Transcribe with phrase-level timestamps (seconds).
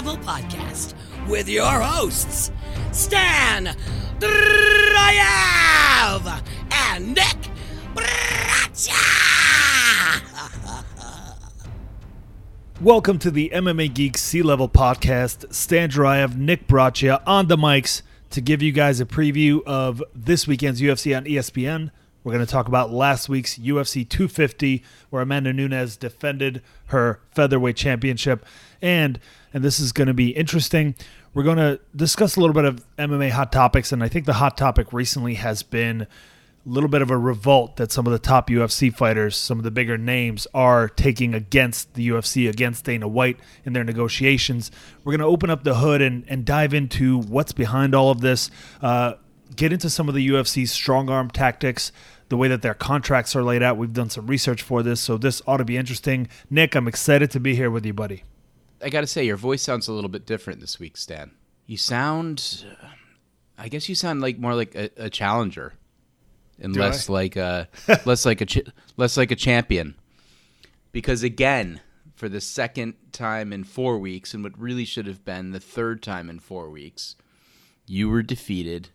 [0.00, 0.94] Podcast
[1.28, 2.50] with your hosts,
[2.90, 3.76] Stan
[4.18, 4.42] Dryav
[6.72, 7.50] and Nick
[7.94, 8.96] Bracha.
[12.80, 15.52] Welcome to the MMA Geek Sea Level Podcast.
[15.52, 20.46] Stan Dryav, Nick Braccia on the mics to give you guys a preview of this
[20.46, 21.90] weekend's UFC on ESPN.
[22.24, 27.76] We're going to talk about last week's UFC 250, where Amanda Nunes defended her featherweight
[27.76, 28.44] championship,
[28.82, 29.18] and
[29.52, 30.94] and this is going to be interesting.
[31.34, 34.34] We're going to discuss a little bit of MMA hot topics, and I think the
[34.34, 38.18] hot topic recently has been a little bit of a revolt that some of the
[38.18, 43.08] top UFC fighters, some of the bigger names, are taking against the UFC, against Dana
[43.08, 44.70] White in their negotiations.
[45.02, 48.20] We're going to open up the hood and, and dive into what's behind all of
[48.20, 48.50] this,
[48.82, 49.14] uh,
[49.56, 51.92] get into some of the UFC's strong arm tactics,
[52.28, 53.76] the way that their contracts are laid out.
[53.76, 56.28] We've done some research for this, so this ought to be interesting.
[56.50, 58.24] Nick, I'm excited to be here with you, buddy.
[58.82, 61.32] I got to say, your voice sounds a little bit different this week, Stan.
[61.66, 62.64] You sound,
[63.58, 65.74] I guess you sound like more like a, a challenger,
[66.60, 67.12] and Do less I?
[67.12, 67.68] like a
[68.04, 69.94] less like a ch- less like a champion.
[70.92, 71.80] Because again,
[72.16, 76.02] for the second time in four weeks, and what really should have been the third
[76.02, 77.16] time in four weeks,
[77.86, 78.88] you were defeated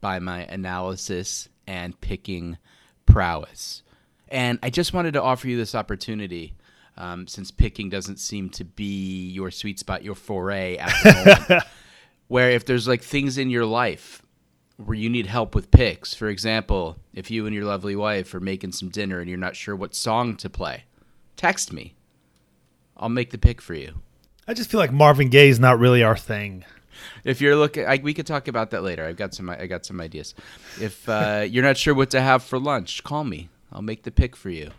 [0.00, 2.58] by my analysis and picking
[3.06, 3.82] prowess.
[4.28, 6.54] And I just wanted to offer you this opportunity,
[6.98, 11.64] um, since picking doesn't seem to be your sweet spot, your foray at the moment.
[12.28, 14.22] where if there's like things in your life
[14.76, 18.40] where you need help with picks, for example, if you and your lovely wife are
[18.40, 20.84] making some dinner and you're not sure what song to play,
[21.36, 21.94] text me.
[22.96, 23.94] I'll make the pick for you.
[24.46, 26.64] I just feel like Marvin Gaye is not really our thing.
[27.22, 29.04] If you're looking, I, we could talk about that later.
[29.04, 29.48] I've got some.
[29.48, 30.34] I got some ideas.
[30.80, 33.50] If uh, you're not sure what to have for lunch, call me.
[33.70, 34.72] I'll make the pick for you.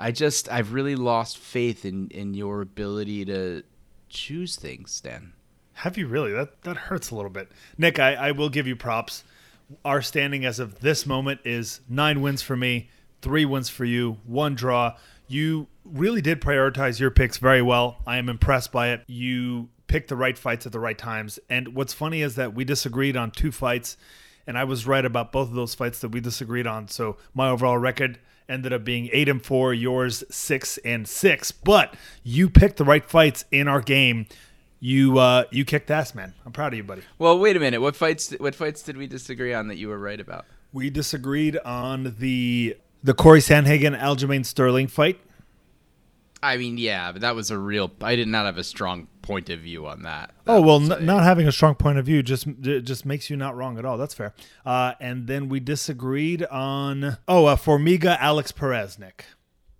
[0.00, 3.62] I just, I've really lost faith in in your ability to
[4.08, 5.34] choose things, Stan.
[5.74, 6.32] Have you really?
[6.32, 7.50] That that hurts a little bit.
[7.78, 9.24] Nick, I, I will give you props.
[9.84, 12.88] Our standing as of this moment is nine wins for me,
[13.22, 14.96] three wins for you, one draw.
[15.28, 17.98] You really did prioritize your picks very well.
[18.06, 19.04] I am impressed by it.
[19.06, 21.38] You picked the right fights at the right times.
[21.48, 23.96] And what's funny is that we disagreed on two fights,
[24.46, 26.88] and I was right about both of those fights that we disagreed on.
[26.88, 28.18] So my overall record
[28.50, 31.52] ended up being eight and four, yours six and six.
[31.52, 34.26] But you picked the right fights in our game.
[34.80, 36.34] You uh, you kicked ass, man.
[36.44, 37.02] I'm proud of you, buddy.
[37.18, 37.80] Well, wait a minute.
[37.80, 38.32] What fights?
[38.32, 40.46] What fights did we disagree on that you were right about?
[40.72, 45.20] We disagreed on the the Corey Sandhagen Aljamain Sterling fight.
[46.42, 47.90] I mean, yeah, but that was a real.
[48.00, 50.32] I did not have a strong point of view on that.
[50.46, 53.28] Oh well, was n- a- not having a strong point of view just just makes
[53.28, 53.98] you not wrong at all.
[53.98, 54.34] That's fair.
[54.64, 58.98] Uh, and then we disagreed on oh uh, Formiga Alex Perez.
[58.98, 59.26] Nick,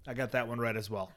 [0.06, 1.12] I got that one right as well.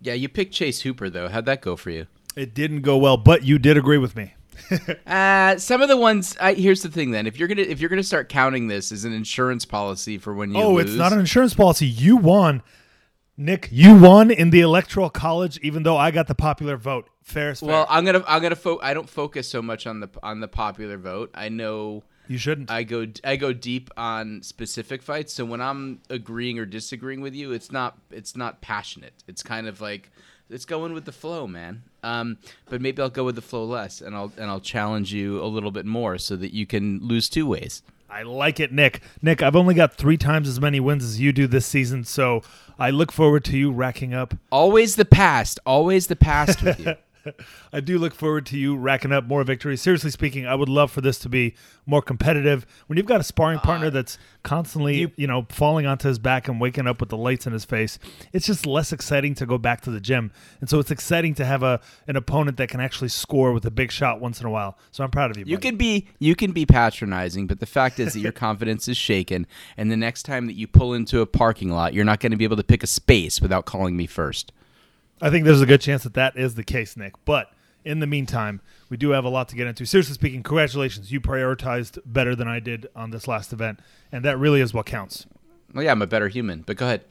[0.00, 1.28] Yeah, you picked Chase Hooper though.
[1.28, 2.06] How'd that go for you?
[2.36, 4.34] It didn't go well, but you did agree with me.
[5.06, 6.36] Uh, some of the ones.
[6.40, 7.10] I, here's the thing.
[7.12, 10.34] Then, if you're gonna if you're gonna start counting this as an insurance policy for
[10.34, 11.86] when you oh, lose, it's not an insurance policy.
[11.86, 12.62] You won,
[13.38, 13.68] Nick.
[13.70, 17.08] You won in the electoral college, even though I got the popular vote.
[17.22, 17.68] Fair is fair.
[17.68, 20.48] Well, I'm gonna I'm gonna fo- I don't focus so much on the on the
[20.48, 21.30] popular vote.
[21.34, 22.68] I know you shouldn't.
[22.68, 25.32] I go I go deep on specific fights.
[25.32, 29.14] So when I'm agreeing or disagreeing with you, it's not it's not passionate.
[29.28, 30.10] It's kind of like
[30.50, 31.82] it's going with the flow, man.
[32.02, 32.38] Um,
[32.68, 35.46] but maybe I'll go with the flow less, and I'll and I'll challenge you a
[35.46, 37.82] little bit more so that you can lose two ways.
[38.10, 39.00] I like it, Nick.
[39.20, 42.42] Nick, I've only got three times as many wins as you do this season, so
[42.78, 44.34] I look forward to you racking up.
[44.50, 45.60] Always the past.
[45.66, 46.94] Always the past with you.
[47.72, 49.82] I do look forward to you racking up more victories.
[49.82, 51.54] Seriously speaking, I would love for this to be
[51.86, 52.66] more competitive.
[52.86, 53.64] When you've got a sparring ah.
[53.64, 57.46] partner that's constantly, you, know, falling onto his back and waking up with the lights
[57.46, 57.98] in his face,
[58.32, 60.32] it's just less exciting to go back to the gym.
[60.60, 63.70] And so it's exciting to have a an opponent that can actually score with a
[63.70, 64.78] big shot once in a while.
[64.90, 65.44] So I'm proud of you.
[65.46, 65.68] You buddy.
[65.68, 69.46] can be you can be patronizing, but the fact is that your confidence is shaken,
[69.76, 72.38] and the next time that you pull into a parking lot, you're not going to
[72.38, 74.52] be able to pick a space without calling me first.
[75.20, 77.14] I think there's a good chance that that is the case, Nick.
[77.24, 77.50] But
[77.84, 79.84] in the meantime, we do have a lot to get into.
[79.86, 81.10] Seriously speaking, congratulations.
[81.12, 83.80] You prioritized better than I did on this last event,
[84.12, 85.26] and that really is what counts.
[85.74, 87.04] Well, yeah, I'm a better human, but go ahead.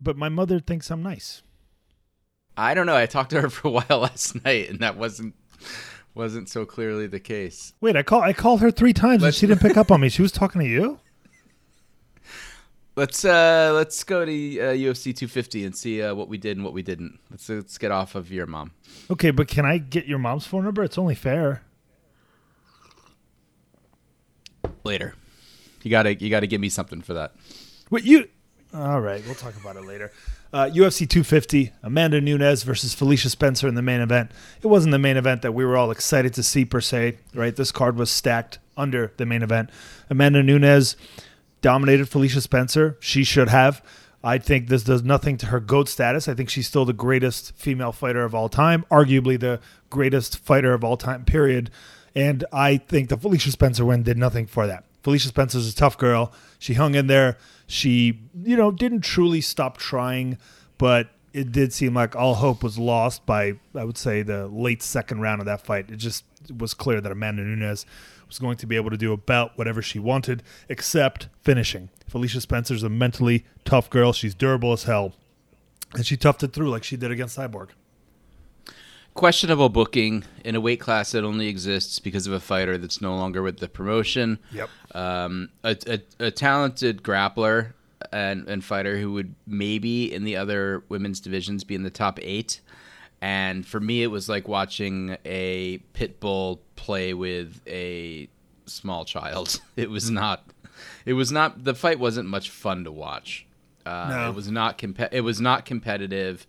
[0.00, 1.42] But my mother thinks I'm nice.
[2.56, 2.96] I don't know.
[2.96, 5.34] I talked to her for a while last night, and that wasn't
[6.14, 7.72] wasn't so clearly the case.
[7.80, 10.00] Wait, I call I called her three times and Let's- she didn't pick up on
[10.00, 10.08] me.
[10.08, 11.00] She was talking to you.
[12.96, 16.64] Let's uh let's go to uh, UFC 250 and see uh, what we did and
[16.64, 17.18] what we didn't.
[17.28, 18.70] Let's let's get off of your mom.
[19.10, 20.84] Okay, but can I get your mom's phone number?
[20.84, 21.62] It's only fair.
[24.84, 25.14] Later.
[25.82, 27.32] You gotta you gotta give me something for that.
[27.90, 28.28] Wait, you
[28.72, 30.12] All right, we'll talk about it later.
[30.52, 34.30] Uh, UFC 250, Amanda Nunes versus Felicia Spencer in the main event.
[34.62, 37.56] It wasn't the main event that we were all excited to see per se, right?
[37.56, 39.70] This card was stacked under the main event.
[40.08, 40.96] Amanda Nunes
[41.64, 42.98] dominated Felicia Spencer.
[43.00, 43.82] She should have.
[44.22, 46.28] I think this does nothing to her GOAT status.
[46.28, 50.74] I think she's still the greatest female fighter of all time, arguably the greatest fighter
[50.74, 51.70] of all time, period.
[52.14, 54.84] And I think the Felicia Spencer win did nothing for that.
[55.02, 56.34] Felicia Spencer's a tough girl.
[56.58, 57.38] She hung in there.
[57.66, 60.36] She, you know, didn't truly stop trying,
[60.76, 64.82] but it did seem like all hope was lost by, I would say, the late
[64.82, 65.90] second round of that fight.
[65.90, 66.24] It just
[66.54, 67.86] was clear that Amanda Nunes
[68.34, 71.88] was going to be able to do about whatever she wanted, except finishing.
[72.08, 74.12] Felicia Spencer's a mentally tough girl.
[74.12, 75.14] She's durable as hell.
[75.94, 77.68] And she toughed it through like she did against Cyborg.
[79.14, 83.14] Questionable booking in a weight class that only exists because of a fighter that's no
[83.14, 84.40] longer with the promotion.
[84.50, 84.68] Yep.
[84.92, 87.74] Um, a, a, a talented grappler
[88.12, 92.18] and, and fighter who would maybe in the other women's divisions be in the top
[92.22, 92.60] eight.
[93.24, 98.28] And for me, it was like watching a pit bull play with a
[98.66, 99.62] small child.
[99.76, 100.44] It was not.
[101.06, 101.64] It was not.
[101.64, 103.46] The fight wasn't much fun to watch.
[103.86, 104.28] Uh, No.
[104.28, 104.76] It was not.
[104.76, 106.46] Compe- it was not competitive.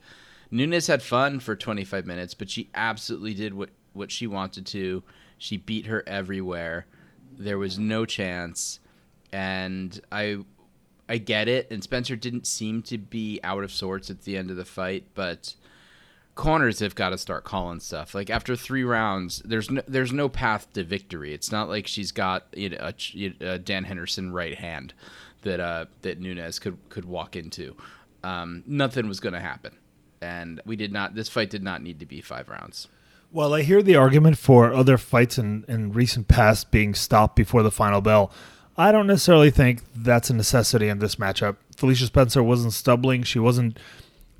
[0.51, 5.01] Nunes had fun for 25 minutes, but she absolutely did what what she wanted to.
[5.37, 6.87] She beat her everywhere.
[7.37, 8.81] There was no chance,
[9.31, 10.39] and I
[11.07, 11.71] I get it.
[11.71, 15.05] And Spencer didn't seem to be out of sorts at the end of the fight,
[15.15, 15.55] but
[16.35, 18.13] corners have got to start calling stuff.
[18.13, 21.33] Like after three rounds, there's no there's no path to victory.
[21.33, 24.93] It's not like she's got you know, a, a Dan Henderson right hand
[25.41, 27.75] that uh, that Nunes could could walk into.
[28.23, 29.75] Um, nothing was going to happen,
[30.21, 31.15] and we did not.
[31.15, 32.87] This fight did not need to be five rounds.
[33.31, 37.63] Well, I hear the argument for other fights in, in recent past being stopped before
[37.63, 38.31] the final bell.
[38.77, 41.57] I don't necessarily think that's a necessity in this matchup.
[41.75, 43.23] Felicia Spencer wasn't stumbling.
[43.23, 43.77] She wasn't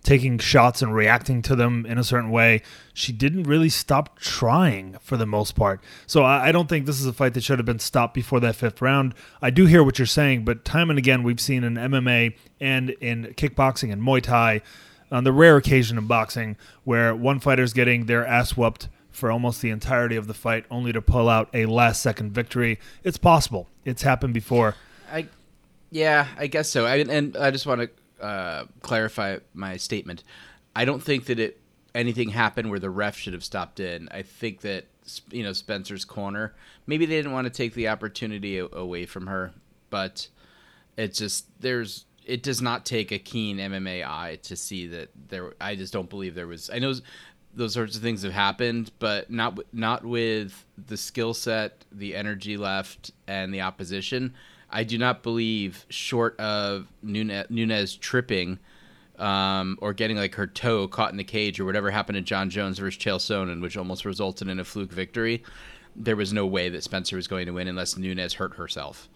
[0.06, 2.62] taking shots and reacting to them in a certain way.
[2.94, 5.81] She didn't really stop trying for the most part.
[6.06, 8.40] So I, I don't think this is a fight that should have been stopped before
[8.42, 9.16] that fifth round.
[9.42, 12.92] I do hear what you're saying, but time and again, we've seen in MMA and
[12.92, 14.62] in kickboxing and Muay Thai,
[15.12, 19.62] on the rare occasion in boxing, where one fighter's getting their ass whooped for almost
[19.62, 22.80] the entirety of the fight, only to pull out a last second victory.
[23.04, 23.69] It's possible.
[23.86, 24.75] It's happened before.
[25.12, 25.28] I,
[25.90, 26.86] yeah, I guess so.
[26.86, 27.90] I, and I just want to
[28.21, 30.23] uh, clarify my statement.
[30.75, 31.62] I don't think that it
[31.94, 34.09] anything happened where the ref should have stopped in.
[34.12, 34.85] I think that
[35.31, 36.53] you know Spencer's corner.
[36.88, 39.53] Maybe they didn't want to take the opportunity away from her,
[39.89, 40.27] but
[40.97, 45.53] it's just there's it does not take a keen MMA eye to see that there.
[45.62, 46.69] I just don't believe there was.
[46.69, 46.94] I know
[47.53, 52.57] those sorts of things have happened, but not not with the skill set, the energy
[52.57, 54.33] left, and the opposition.
[54.69, 58.59] I do not believe, short of Nunes, Nunes tripping
[59.19, 62.50] um, or getting like her toe caught in the cage or whatever happened to Jon
[62.50, 65.44] Jones versus Chael Sonnen, which almost resulted in a fluke victory.
[65.95, 69.07] There was no way that Spencer was going to win unless Nunes hurt herself.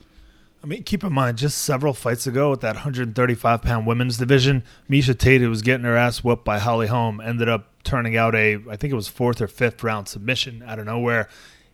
[0.64, 4.64] I mean, keep in mind, just several fights ago with that 135 pound women's division,
[4.90, 8.36] Miesha Tate, who was getting her ass whooped by Holly Holm, ended up turning out
[8.36, 11.30] a, I think it was fourth or fifth round submission out of nowhere.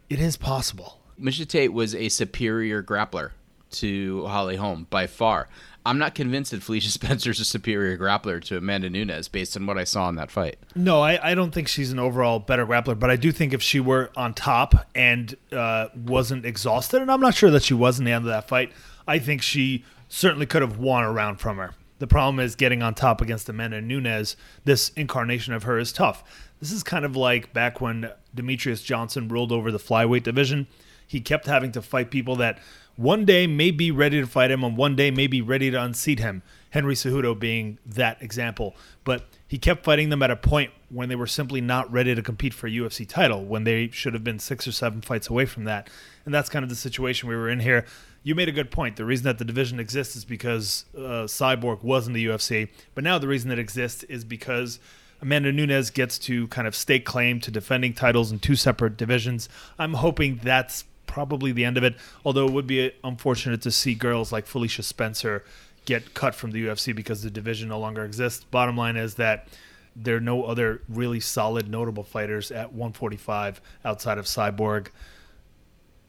[0.07, 0.99] It is possible.
[1.19, 3.31] Miesha Tate was a superior grappler
[3.79, 5.47] to Holly Holm by far.
[5.85, 9.77] I'm not convinced that Felicia Spencer's a superior grappler to Amanda Nunes based on what
[9.77, 10.57] I saw in that fight.
[10.75, 13.61] No, I, I don't think she's an overall better grappler, but I do think if
[13.61, 17.99] she were on top and uh, wasn't exhausted, and I'm not sure that she was
[17.99, 18.71] in the end of that fight,
[19.07, 21.73] I think she certainly could have won a round from her.
[21.99, 24.35] The problem is getting on top against Amanda Nunes.
[24.65, 26.23] This incarnation of her is tough.
[26.59, 30.67] This is kind of like back when Demetrious Johnson ruled over the flyweight division.
[31.07, 32.59] He kept having to fight people that
[32.97, 35.81] one day may be ready to fight him and one day may be ready to
[35.81, 36.41] unseat him.
[36.69, 38.75] Henry Cejudo being that example.
[39.03, 42.21] But he kept fighting them at a point when they were simply not ready to
[42.21, 45.45] compete for a UFC title, when they should have been six or seven fights away
[45.45, 45.89] from that.
[46.25, 47.85] And that's kind of the situation we were in here.
[48.23, 48.95] You made a good point.
[48.95, 52.69] The reason that the division exists is because uh, Cyborg was in the UFC.
[52.93, 54.79] But now the reason it exists is because
[55.21, 59.47] Amanda Nunes gets to kind of stake claim to defending titles in two separate divisions.
[59.77, 61.95] I'm hoping that's probably the end of it.
[62.23, 65.43] Although it would be unfortunate to see girls like Felicia Spencer
[65.85, 68.43] get cut from the UFC because the division no longer exists.
[68.43, 69.47] Bottom line is that
[69.95, 74.87] there are no other really solid, notable fighters at 145 outside of Cyborg.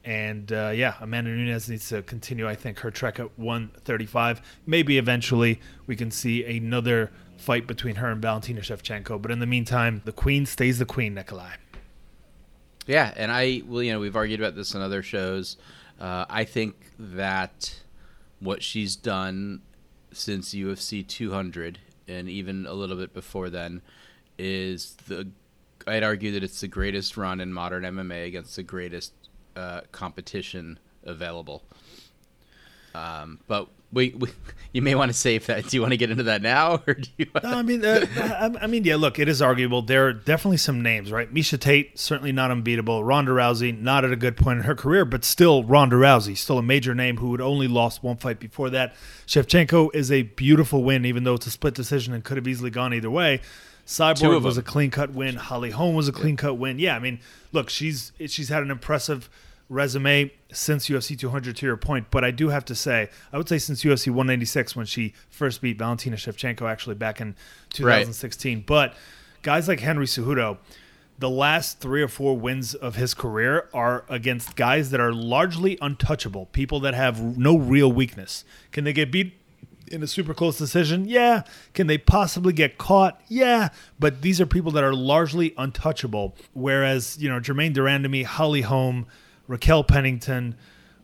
[0.03, 4.41] And uh, yeah, Amanda Nunes needs to continue, I think, her trek at 135.
[4.65, 9.21] Maybe eventually we can see another fight between her and Valentina Shevchenko.
[9.21, 11.55] But in the meantime, the queen stays the queen, Nikolai.
[12.87, 15.57] Yeah, and I well, you know, we've argued about this on other shows.
[15.99, 17.81] Uh, I think that
[18.39, 19.61] what she's done
[20.11, 23.81] since UFC 200 and even a little bit before then
[24.37, 25.27] is the
[25.85, 29.13] I'd argue that it's the greatest run in modern MMA against the greatest
[29.55, 31.63] uh, competition available.
[32.95, 34.29] Um, but we, we,
[34.73, 35.67] you may want to save that.
[35.67, 37.27] Do you want to get into that now, or do you?
[37.43, 38.95] No, I mean, uh, I, I, mean, yeah.
[38.95, 39.81] Look, it is arguable.
[39.81, 41.33] There are definitely some names, right?
[41.33, 43.03] Miesha Tate certainly not unbeatable.
[43.03, 46.57] Ronda Rousey not at a good point in her career, but still Ronda Rousey, still
[46.57, 48.93] a major name who had only lost one fight before that.
[49.25, 52.69] Shevchenko is a beautiful win, even though it's a split decision and could have easily
[52.69, 53.41] gone either way.
[53.85, 55.35] Cyborg was a clean cut win.
[55.35, 56.77] Holly Holm was a clean cut win.
[56.77, 57.21] Yeah, I mean,
[57.53, 59.29] look, she's she's had an impressive
[59.69, 63.49] resume since UFC 200 to your point, but I do have to say, I would
[63.49, 67.35] say since UFC 196 when she first beat Valentina Shevchenko actually back in
[67.69, 68.57] 2016.
[68.57, 68.65] Right.
[68.65, 68.93] But
[69.41, 70.57] guys like Henry Cejudo,
[71.19, 75.77] the last three or four wins of his career are against guys that are largely
[75.81, 78.45] untouchable, people that have no real weakness.
[78.71, 79.33] Can they get beat
[79.91, 81.05] in a super close decision?
[81.05, 81.43] Yeah.
[81.73, 83.19] Can they possibly get caught?
[83.27, 83.69] Yeah.
[83.99, 86.35] But these are people that are largely untouchable.
[86.53, 89.07] Whereas, you know, Germaine de Randamie, Holly Holm,
[89.47, 90.55] Raquel Pennington,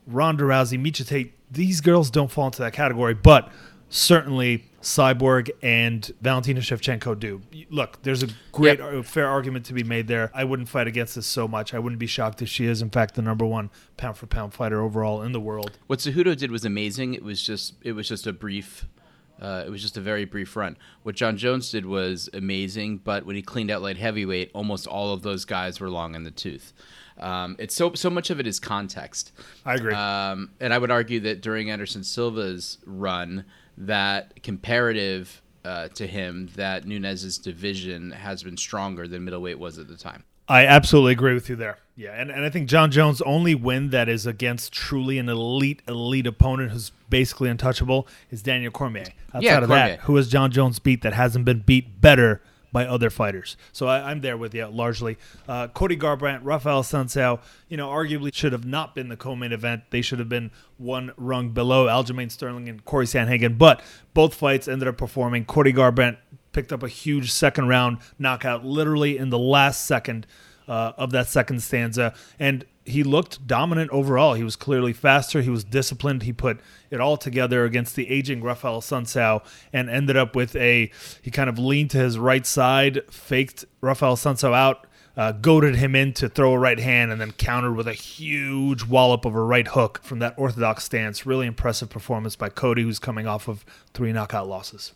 [0.06, 3.50] Ronda Rousey, Miesha Tate, these girls don't fall into that category, but
[3.88, 7.40] certainly Cyborg and Valentina Shevchenko do.
[7.70, 8.92] Look, there's a great, yep.
[8.92, 10.30] Uh, fair argument to be made there.
[10.34, 11.72] I wouldn't fight against this so much.
[11.72, 14.52] I wouldn't be shocked if she is, in fact, the number one pound for pound
[14.52, 15.78] fighter overall in the world.
[15.86, 17.14] What Cejudo did was amazing.
[17.14, 18.86] It was just, it was just a brief.
[19.40, 20.76] Uh, it was just a very brief run.
[21.02, 25.12] What Jon Jones did was amazing, but when he cleaned out light heavyweight, almost all
[25.12, 26.72] of those guys were long in the tooth.
[27.18, 29.32] Um, it's so so much of it is context.
[29.64, 29.94] I agree.
[29.94, 33.44] Um, and I would argue that during Anderson Silva's run,
[33.78, 39.88] that comparative uh, to him, that Nunes's division has been stronger than middleweight was at
[39.88, 40.24] the time.
[40.46, 41.78] I absolutely agree with you there.
[41.96, 45.80] Yeah, and, and I think Jon Jones' only win that is against truly an elite,
[45.88, 49.06] elite opponent who's basically untouchable is Daniel Cormier.
[49.28, 49.88] Outside yeah, of Cormier.
[49.88, 52.42] that, who has Jon Jones beat that hasn't been beat better
[52.74, 53.56] by other fighters.
[53.70, 55.16] So I, am there with you largely.
[55.46, 59.84] Uh, Cody Garbrandt, Rafael Assunção, you know, arguably should have not been the co-main event.
[59.90, 63.56] They should have been one rung below Aljamain Sterling and Corey Sandhagen.
[63.56, 63.80] But
[64.12, 65.44] both fights ended up performing.
[65.44, 66.16] Cody Garbrandt
[66.50, 70.26] picked up a huge second round knockout, literally in the last second
[70.66, 72.12] uh, of that second stanza.
[72.40, 74.34] And he looked dominant overall.
[74.34, 75.40] He was clearly faster.
[75.40, 76.24] He was disciplined.
[76.24, 76.60] He put
[76.90, 80.90] it all together against the aging Rafael Assunção and ended up with a.
[81.22, 84.86] He kind of leaned to his right side, faked Rafael Assunção out,
[85.16, 88.84] uh, goaded him in to throw a right hand, and then countered with a huge
[88.84, 91.24] wallop of a right hook from that orthodox stance.
[91.24, 93.64] Really impressive performance by Cody, who's coming off of
[93.94, 94.92] three knockout losses.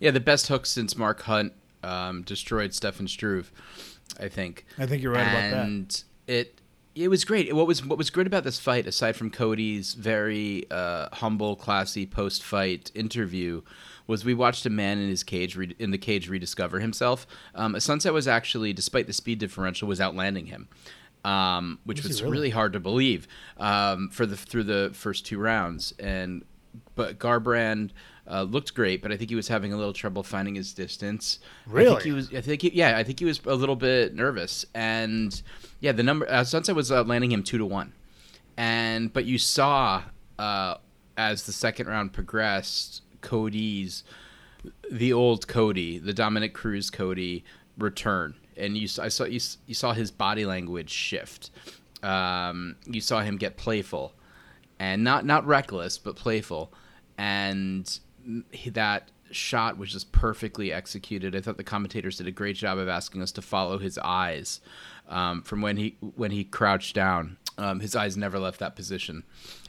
[0.00, 1.52] Yeah, the best hook since Mark Hunt
[1.84, 3.52] um, destroyed Stefan Struve,
[4.18, 4.66] I think.
[4.78, 5.66] I think you're right and about that.
[5.66, 6.61] And it
[6.94, 7.54] it was great.
[7.54, 12.06] What was what was great about this fight, aside from Cody's very uh, humble, classy
[12.06, 13.62] post-fight interview,
[14.06, 17.26] was we watched a man in his cage re- in the cage rediscover himself.
[17.54, 20.68] Um, Sunset was actually, despite the speed differential, was outlanding him,
[21.24, 22.32] um, which was, was really?
[22.32, 22.50] really?
[22.50, 25.94] hard to believe um, for the through the first two rounds.
[25.98, 26.44] And
[26.94, 27.90] but Garbrandt
[28.30, 31.38] uh, looked great, but I think he was having a little trouble finding his distance.
[31.66, 31.88] Really?
[31.88, 32.34] I think he was.
[32.34, 35.42] I think he, yeah, I think he was a little bit nervous, and
[35.80, 37.92] yeah, the number uh, Sunset was uh, landing him two to one,
[38.56, 40.02] and but you saw
[40.38, 40.76] uh,
[41.16, 44.04] as the second round progressed, Cody's
[44.90, 47.44] the old Cody, the Dominick Cruz Cody
[47.78, 51.50] return, and you I saw you, you saw his body language shift.
[52.02, 54.12] Um, you saw him get playful,
[54.78, 56.72] and not not reckless, but playful,
[57.18, 57.98] and
[58.72, 61.34] that shot was just perfectly executed.
[61.34, 64.60] I thought the commentators did a great job of asking us to follow his eyes
[65.08, 67.38] um, from when he when he crouched down.
[67.58, 69.24] Um, his eyes never left that position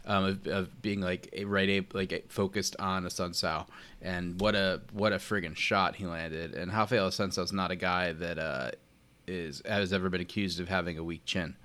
[0.06, 3.68] um, of, of, being like a right a like focused on Assunção.
[4.02, 6.54] And what a what a friggin' shot he landed.
[6.54, 8.72] And Rafael is not a guy that uh,
[9.28, 11.56] is has ever been accused of having a weak chin.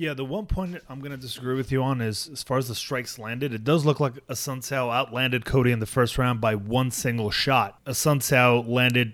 [0.00, 2.68] Yeah, the one point I'm going to disagree with you on is as far as
[2.68, 6.54] the strikes landed, it does look like Assunção outlanded Cody in the first round by
[6.54, 7.84] one single shot.
[7.84, 9.12] Assunção landed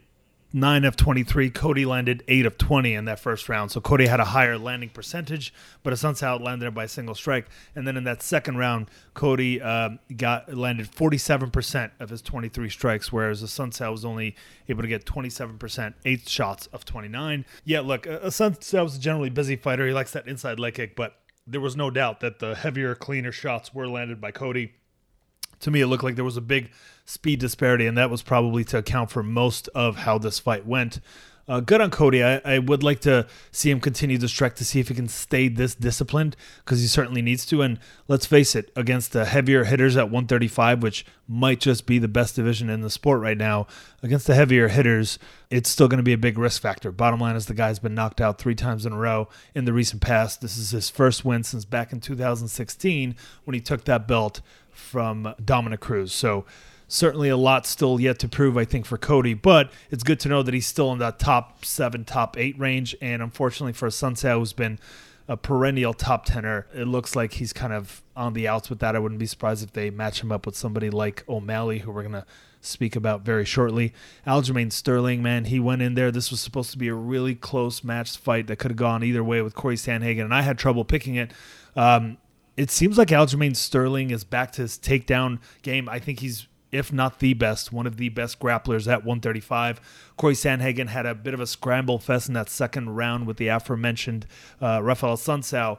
[0.52, 1.50] 9 of 23.
[1.50, 3.70] Cody landed 8 of 20 in that first round.
[3.70, 7.46] So Cody had a higher landing percentage, but Assunção landed it by a single strike.
[7.74, 13.12] And then in that second round, Cody uh, got landed 47% of his 23 strikes,
[13.12, 14.36] whereas Assunção was only
[14.68, 17.44] able to get 27%, eight shots of 29.
[17.64, 19.86] Yeah, look, uh, Assunção was a generally busy fighter.
[19.86, 23.32] He likes that inside leg kick, but there was no doubt that the heavier, cleaner
[23.32, 24.72] shots were landed by Cody
[25.60, 26.70] to me, it looked like there was a big
[27.06, 31.00] speed disparity, and that was probably to account for most of how this fight went.
[31.48, 32.24] Uh, good on Cody.
[32.24, 35.06] I, I would like to see him continue this trek to see if he can
[35.06, 36.34] stay this disciplined
[36.64, 37.62] because he certainly needs to.
[37.62, 42.08] And let's face it, against the heavier hitters at 135, which might just be the
[42.08, 43.68] best division in the sport right now,
[44.02, 46.90] against the heavier hitters, it's still going to be a big risk factor.
[46.90, 49.72] Bottom line is the guy's been knocked out three times in a row in the
[49.72, 50.40] recent past.
[50.40, 54.40] This is his first win since back in 2016 when he took that belt
[54.72, 56.12] from Dominick Cruz.
[56.12, 56.44] So
[56.88, 59.34] certainly a lot still yet to prove, I think, for Cody.
[59.34, 62.94] But it's good to know that he's still in that top seven, top eight range.
[63.00, 64.78] And unfortunately for Assunção, who's been
[65.28, 68.94] a perennial top tenor, it looks like he's kind of on the outs with that.
[68.94, 72.02] I wouldn't be surprised if they match him up with somebody like O'Malley, who we're
[72.02, 72.26] going to
[72.60, 73.92] speak about very shortly.
[74.26, 76.10] Aljamain Sterling, man, he went in there.
[76.10, 79.22] This was supposed to be a really close match fight that could have gone either
[79.22, 81.32] way with Corey Sandhagen, and I had trouble picking it.
[81.74, 82.18] Um,
[82.56, 85.88] it seems like Aljamain Sterling is back to his takedown game.
[85.88, 89.80] I think he's if not the best, one of the best grapplers at 135.
[90.16, 93.48] Corey Sandhagen had a bit of a scramble fest in that second round with the
[93.48, 94.26] aforementioned
[94.60, 95.78] uh, Rafael Assunção.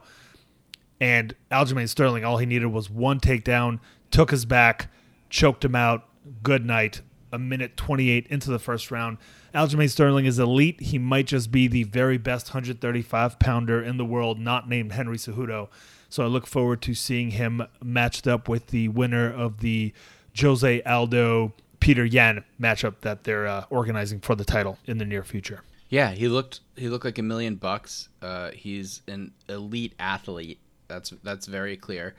[1.00, 3.78] And Aljamain Sterling, all he needed was one takedown,
[4.10, 4.90] took his back,
[5.30, 6.04] choked him out.
[6.42, 7.02] Good night.
[7.30, 9.18] A minute 28 into the first round.
[9.54, 10.80] Aljamain Sterling is elite.
[10.80, 15.16] He might just be the very best 135 pounder in the world, not named Henry
[15.16, 15.68] Cejudo.
[16.08, 19.92] So I look forward to seeing him matched up with the winner of the
[20.40, 25.24] Jose Aldo Petr Yan matchup that they're uh, organizing for the title in the near
[25.24, 25.62] future.
[25.88, 28.08] Yeah, he looked he looked like a million bucks.
[28.20, 30.58] Uh, he's an elite athlete.
[30.86, 32.14] That's that's very clear,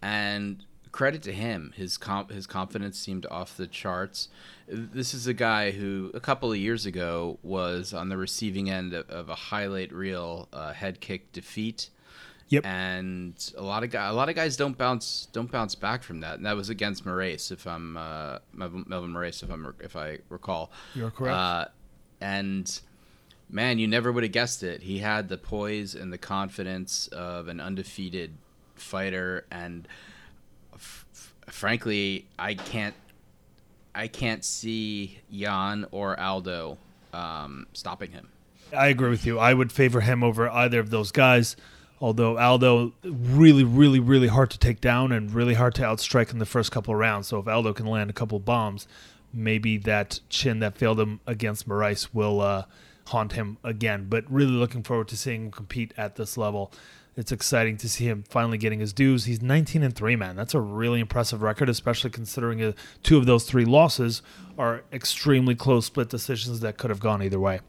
[0.00, 1.72] and credit to him.
[1.76, 4.28] His comp his confidence seemed off the charts.
[4.68, 8.94] This is a guy who a couple of years ago was on the receiving end
[8.94, 11.90] of, of a highlight reel uh, head kick defeat
[12.52, 12.66] Yep.
[12.66, 16.20] And a lot of guys, a lot of guys don't bounce don't bounce back from
[16.20, 16.34] that.
[16.34, 20.70] And that was against Moraes, if I'm uh, Melvin Moraes, if I'm if I recall.
[20.94, 21.34] You're correct.
[21.34, 21.64] Uh,
[22.20, 22.80] and
[23.48, 24.82] man, you never would have guessed it.
[24.82, 28.32] He had the poise and the confidence of an undefeated
[28.74, 29.88] fighter, and
[30.74, 31.06] f-
[31.48, 32.94] frankly, I can't
[33.94, 36.76] I can't see Yan or Aldo
[37.14, 38.28] um, stopping him.
[38.76, 39.38] I agree with you.
[39.38, 41.56] I would favor him over either of those guys.
[42.02, 46.40] Although Aldo really, really, really hard to take down and really hard to outstrike in
[46.40, 47.28] the first couple rounds.
[47.28, 48.88] So if Aldo can land a couple bombs,
[49.32, 52.64] maybe that chin that failed him against Moraes will uh,
[53.06, 54.06] haunt him again.
[54.08, 56.72] But really looking forward to seeing him compete at this level.
[57.16, 59.26] It's exciting to see him finally getting his dues.
[59.26, 60.34] He's 19 and 3, man.
[60.34, 62.72] That's a really impressive record, especially considering uh,
[63.04, 64.22] two of those three losses
[64.58, 67.60] are extremely close split decisions that could have gone either way.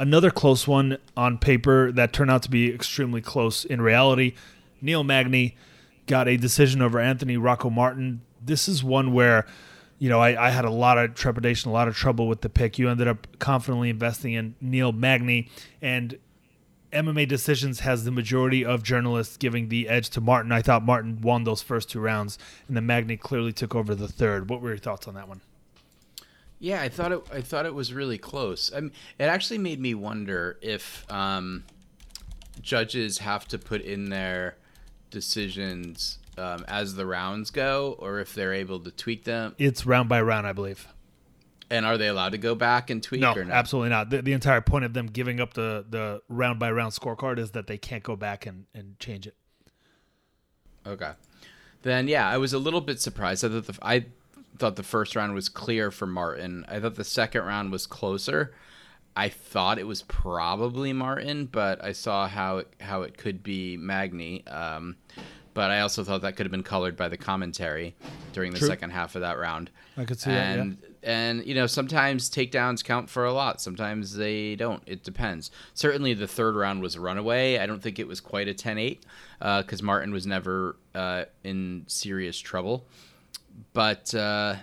[0.00, 4.32] Another close one on paper that turned out to be extremely close in reality.
[4.80, 5.58] Neil Magny
[6.06, 8.22] got a decision over Anthony Rocco Martin.
[8.42, 9.44] This is one where,
[9.98, 12.48] you know, I, I, had a lot of trepidation, a lot of trouble with the
[12.48, 12.78] pick.
[12.78, 15.50] You ended up confidently investing in Neil Magny,
[15.82, 16.18] and
[16.94, 20.50] MMA Decisions has the majority of journalists giving the edge to Martin.
[20.50, 24.08] I thought Martin won those first two rounds, and then Magny clearly took over the
[24.08, 24.48] third.
[24.48, 25.42] What were your thoughts on that one?
[26.60, 27.22] Yeah, I thought it.
[27.32, 28.70] I thought it was really close.
[28.72, 31.64] I mean, it actually made me wonder if um,
[32.60, 34.58] judges have to put in their
[35.10, 39.54] decisions um, as the rounds go, or if they're able to tweak them.
[39.58, 40.86] It's round by round, I believe.
[41.70, 43.22] And are they allowed to go back and tweak?
[43.22, 44.10] No, or absolutely not.
[44.10, 47.52] The, the entire point of them giving up the the round by round scorecard is
[47.52, 49.34] that they can't go back and, and change it.
[50.86, 51.12] Okay,
[51.82, 53.44] then yeah, I was a little bit surprised.
[53.44, 54.06] I thought the I
[54.60, 56.64] thought the first round was clear for Martin.
[56.68, 58.54] I thought the second round was closer.
[59.16, 63.76] I thought it was probably Martin, but I saw how it, how it could be
[63.76, 64.46] Magny.
[64.46, 64.96] Um,
[65.52, 67.96] but I also thought that could have been colored by the commentary
[68.32, 68.68] during the True.
[68.68, 69.70] second half of that round.
[69.96, 70.78] I could see and, that.
[71.02, 71.10] Yeah.
[71.10, 73.60] And you know, sometimes takedowns count for a lot.
[73.60, 74.82] Sometimes they don't.
[74.86, 75.50] It depends.
[75.74, 77.58] Certainly, the third round was a runaway.
[77.58, 79.00] I don't think it was quite a 10-8
[79.38, 82.86] because uh, Martin was never uh, in serious trouble
[83.72, 84.56] but uh,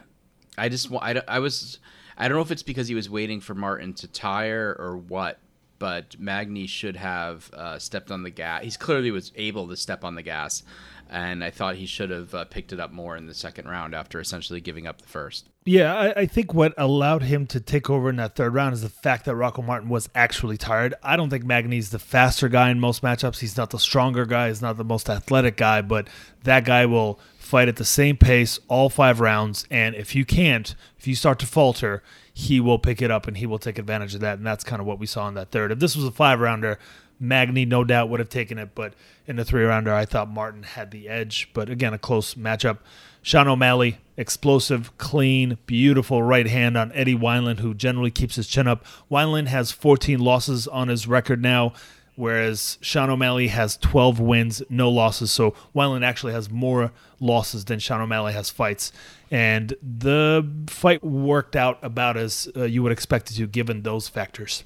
[0.57, 1.79] I just I, I was
[2.17, 5.39] I don't know if it's because he was waiting for Martin to tire or what,
[5.79, 8.63] but Magny should have uh, stepped on the gas.
[8.63, 10.63] He's clearly was able to step on the gas,
[11.09, 13.93] and I thought he should have uh, picked it up more in the second round
[13.93, 15.47] after essentially giving up the first.
[15.65, 18.81] Yeah, I, I, think what allowed him to take over in that third round is
[18.81, 20.93] the fact that Rocco Martin was actually tired.
[21.03, 23.39] I don't think Magny's the faster guy in most matchups.
[23.39, 24.47] He's not the stronger guy.
[24.47, 26.07] He's not the most athletic guy, but
[26.43, 29.65] that guy will fight at the same pace all five rounds.
[29.71, 33.37] And if you can't, if you start to falter, he will pick it up and
[33.37, 34.37] he will take advantage of that.
[34.37, 35.71] And that's kind of what we saw in that third.
[35.71, 36.77] If this was a five rounder,
[37.19, 38.75] Magny no doubt would have taken it.
[38.75, 38.93] But
[39.25, 41.49] in the three rounder, I thought Martin had the edge.
[41.53, 42.79] But again, a close matchup.
[43.21, 48.67] Sean O'Malley, explosive, clean, beautiful right hand on Eddie Wineland, who generally keeps his chin
[48.67, 48.85] up.
[49.11, 51.73] Wineland has 14 losses on his record now,
[52.17, 55.31] whereas Sean O'Malley has 12 wins, no losses.
[55.31, 58.91] So Wineland actually has more losses than Sean O'Malley has fights.
[59.29, 64.09] And the fight worked out about as uh, you would expect it to, given those
[64.09, 64.63] factors.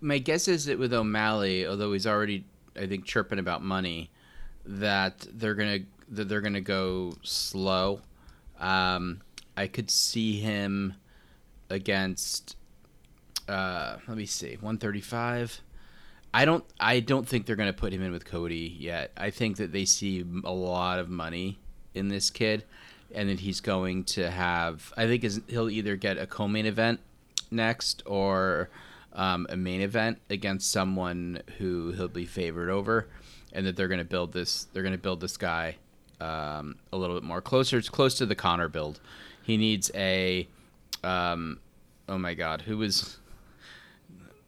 [0.00, 2.44] My guess is that with O'Malley, although he's already,
[2.76, 4.10] I think, chirping about money,
[4.66, 8.00] that they're gonna that they're gonna go slow.
[8.58, 9.20] Um,
[9.56, 10.94] I could see him
[11.70, 12.56] against.
[13.48, 15.60] Uh, let me see, one thirty five.
[16.34, 16.64] I don't.
[16.80, 19.12] I don't think they're going to put him in with Cody yet.
[19.16, 21.60] I think that they see a lot of money
[21.94, 22.64] in this kid,
[23.14, 24.92] and that he's going to have.
[24.96, 26.98] I think is he'll either get a co-main event
[27.52, 28.68] next or
[29.12, 33.06] um, a main event against someone who he'll be favored over,
[33.52, 34.66] and that they're going to build this.
[34.72, 35.76] They're going to build this guy
[36.20, 37.78] um, a little bit more closer.
[37.78, 38.98] It's close to the Conor build.
[39.44, 40.48] He needs a.
[41.04, 41.60] Um,
[42.08, 43.18] oh my God, who was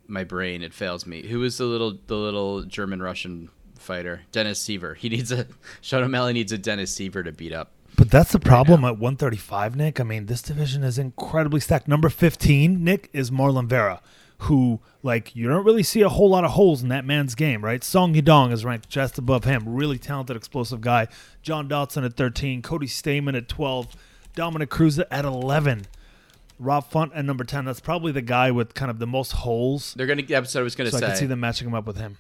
[0.09, 0.63] my brain?
[0.63, 1.27] It fails me.
[1.27, 4.23] Who was the little the little German Russian fighter?
[4.33, 4.97] Dennis Siver.
[4.97, 5.47] He needs a.
[5.81, 7.73] Sean O'Malley needs a Dennis Siver to beat up.
[7.97, 10.01] But that's the problem at 135, Nick.
[10.01, 11.89] I mean, this division is incredibly stacked.
[11.89, 14.03] Number 15, Nick, is Marlon Vera,
[14.41, 17.65] who, like, you don't really see a whole lot of holes in that man's game,
[17.65, 17.83] right?
[17.83, 19.65] Song Yadong is ranked just above him.
[19.67, 21.09] Really talented, explosive guy.
[21.43, 23.97] John Dodson at 13, Cody Stamann at 12,
[24.35, 25.87] Dominick Cruz at 11.
[26.59, 27.65] Rob Font at number 10.
[27.65, 29.95] That's probably the guy with kind of the most holes.
[29.95, 30.23] They're gonna.
[30.23, 31.07] That's what I was gonna So I say.
[31.09, 32.19] can see them matching him up with him.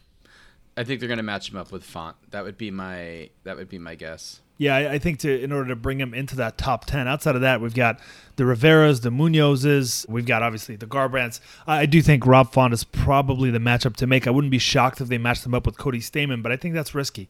[0.76, 2.16] I think they're gonna match him up with Font.
[2.30, 3.30] That would be my.
[3.44, 4.40] That would be my guess.
[4.58, 7.08] Yeah, I, I think to in order to bring him into that top ten.
[7.08, 8.00] Outside of that, we've got
[8.36, 10.08] the Riveras, the Munozes.
[10.08, 11.40] We've got obviously the Garbrandts.
[11.66, 14.26] I, I do think Rob Font is probably the matchup to make.
[14.26, 16.74] I wouldn't be shocked if they matched them up with Cody Stamann, but I think
[16.74, 17.28] that's risky.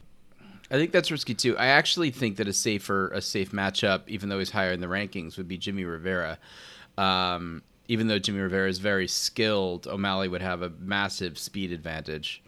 [0.70, 1.56] I think that's risky too.
[1.56, 4.88] I actually think that a safer, a safe matchup, even though he's higher in the
[4.88, 6.38] rankings, would be Jimmy Rivera.
[6.98, 12.42] Um, even though Jimmy Rivera is very skilled, O'Malley would have a massive speed advantage.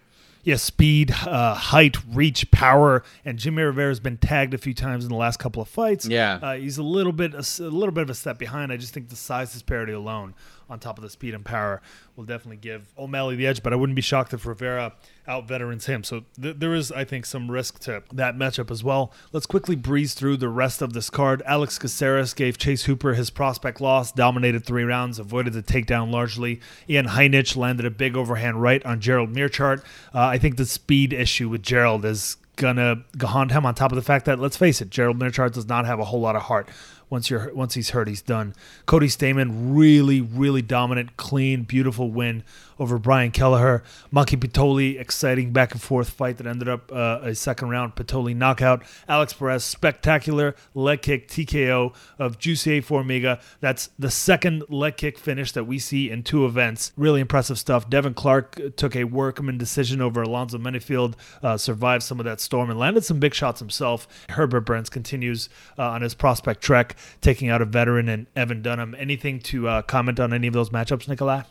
[0.44, 5.10] Yeah, speed, uh, height, reach, power, and Jimmy Rivera's been tagged a few times in
[5.10, 6.06] the last couple of fights.
[6.06, 6.38] Yeah.
[6.40, 8.72] uh, he's a little bit a, a little bit of a step behind.
[8.72, 10.34] I just think the size disparity alone,
[10.68, 11.80] on top of the speed and power,
[12.16, 13.62] will definitely give O'Malley the edge.
[13.62, 14.92] But I wouldn't be shocked if Rivera
[15.26, 16.02] out veterans him.
[16.02, 19.12] So th- there is, I think, some risk to that matchup as well.
[19.32, 21.42] Let's quickly breeze through the rest of this card.
[21.46, 26.60] Alex Caceres gave Chase Hooper his prospect loss, dominated three rounds, avoided the takedown largely.
[26.88, 29.80] Ian Heinisch landed a big overhand right on Gerald Meerschaert.
[30.14, 33.96] Uh, I think the speed issue with Gerald is gonna haunt him on top of
[33.96, 36.42] the fact that let's face it, Gerald Meerschaert does not have a whole lot of
[36.42, 36.68] heart.
[37.10, 38.54] Once you're once he's hurt, he's done.
[38.86, 42.44] Cody Stamann, really, really dominant, clean, beautiful win
[42.78, 43.82] over Brian Kelleher.
[44.12, 48.34] Maki Pitolo, exciting back and forth fight that ended up uh, a second round Pitolo
[48.34, 48.82] knockout.
[49.08, 53.40] Alex Perez, spectacular leg kick TKO of Jussier Formiga.
[53.60, 56.92] That's the second leg kick finish that we see in two events.
[56.96, 57.88] Really impressive stuff.
[57.88, 62.40] Devin Clark uh, took a workman decision over Alonzo Menifield, uh, survived some of that
[62.40, 64.06] storm and landed some big shots himself.
[64.30, 68.94] Herbert Burns continues uh, on his prospect trek, taking out a veteran and Evan Dunham.
[68.98, 71.42] Anything to uh, comment on any of those matchups, Nikolai?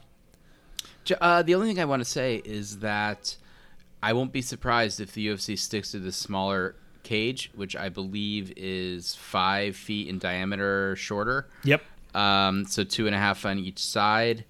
[1.21, 3.37] Uh, the only thing I want to say is that
[4.03, 8.51] I won't be surprised if the UFC sticks to the smaller cage, which I believe
[8.57, 11.47] is five feet in diameter shorter.
[11.63, 11.81] Yep.
[12.13, 14.43] Um, so two and a half on each side,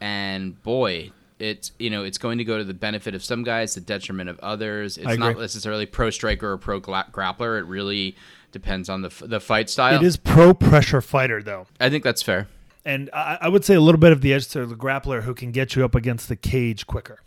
[0.00, 3.74] and boy, it's you know it's going to go to the benefit of some guys,
[3.74, 4.98] the detriment of others.
[4.98, 7.58] It's not necessarily pro striker or pro grappler.
[7.58, 8.16] It really
[8.52, 9.96] depends on the f- the fight style.
[10.00, 11.66] It is pro pressure fighter though.
[11.78, 12.48] I think that's fair.
[12.84, 15.34] And I, I would say a little bit of the edge to the grappler who
[15.34, 17.20] can get you up against the cage quicker.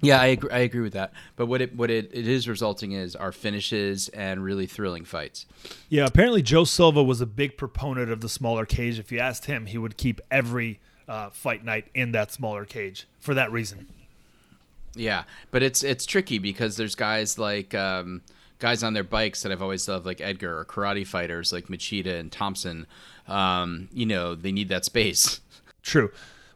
[0.00, 1.12] Yeah, I agree, I agree with that.
[1.36, 5.46] But what it what it, it is resulting is are finishes and really thrilling fights.
[5.88, 8.98] Yeah, apparently Joe Silva was a big proponent of the smaller cage.
[8.98, 13.06] If you asked him, he would keep every uh, fight night in that smaller cage
[13.20, 13.88] for that reason.
[14.96, 18.22] Yeah, but it's it's tricky because there's guys like um,
[18.62, 22.20] guys on their bikes that I've always loved, like Edgar, or karate fighters like Machida
[22.20, 22.86] and Thompson.
[23.26, 25.40] Um, you know, they need that space.
[25.82, 26.12] True.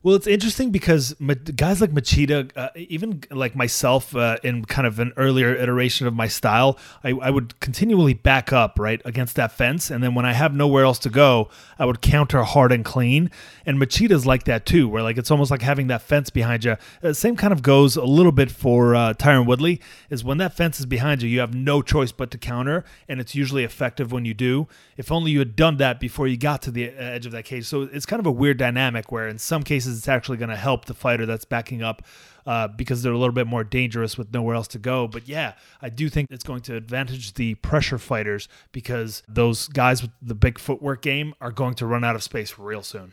[0.07, 1.14] Well, it's interesting because
[1.57, 6.14] guys like Machida, uh, even like myself, uh, in kind of an earlier iteration of
[6.14, 10.25] my style, I, I would continually back up right against that fence, and then when
[10.25, 13.33] I have nowhere else to go, I would counter hard and clean.
[13.64, 16.77] And Machida's like that too, where like it's almost like having that fence behind you.
[17.03, 19.81] Uh, same kind of goes a little bit for uh, Tyron Woodley.
[20.09, 23.19] Is when that fence is behind you, you have no choice but to counter, and
[23.19, 24.69] it's usually effective when you do.
[24.97, 27.64] If only you had done that before you got to the edge of that cage.
[27.64, 30.57] So it's kind of a weird dynamic where in some cases it's actually going to
[30.57, 32.03] help the fighter that's backing up
[32.47, 35.09] uh, because they're a little bit more dangerous with nowhere else to go.
[35.09, 40.03] But yeah, I do think it's going to advantage the pressure fighters because those guys
[40.03, 43.13] with the big footwork game are going to run out of space real soon.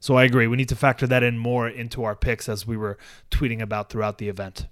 [0.00, 0.46] So I agree.
[0.46, 2.98] We need to factor that in more into our picks as we were
[3.30, 4.66] tweeting about throughout the event.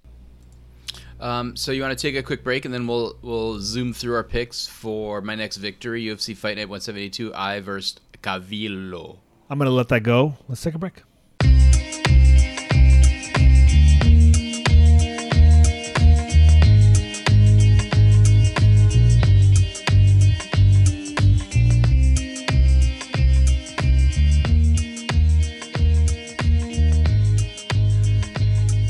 [1.19, 4.14] Um, so you want to take a quick break and then we'll we'll zoom through
[4.14, 9.19] our picks for my next victory, UFC Fight Night 172, Eye versus Calvillo.
[9.49, 10.35] I'm going to let that go.
[10.49, 11.03] Let's take a break.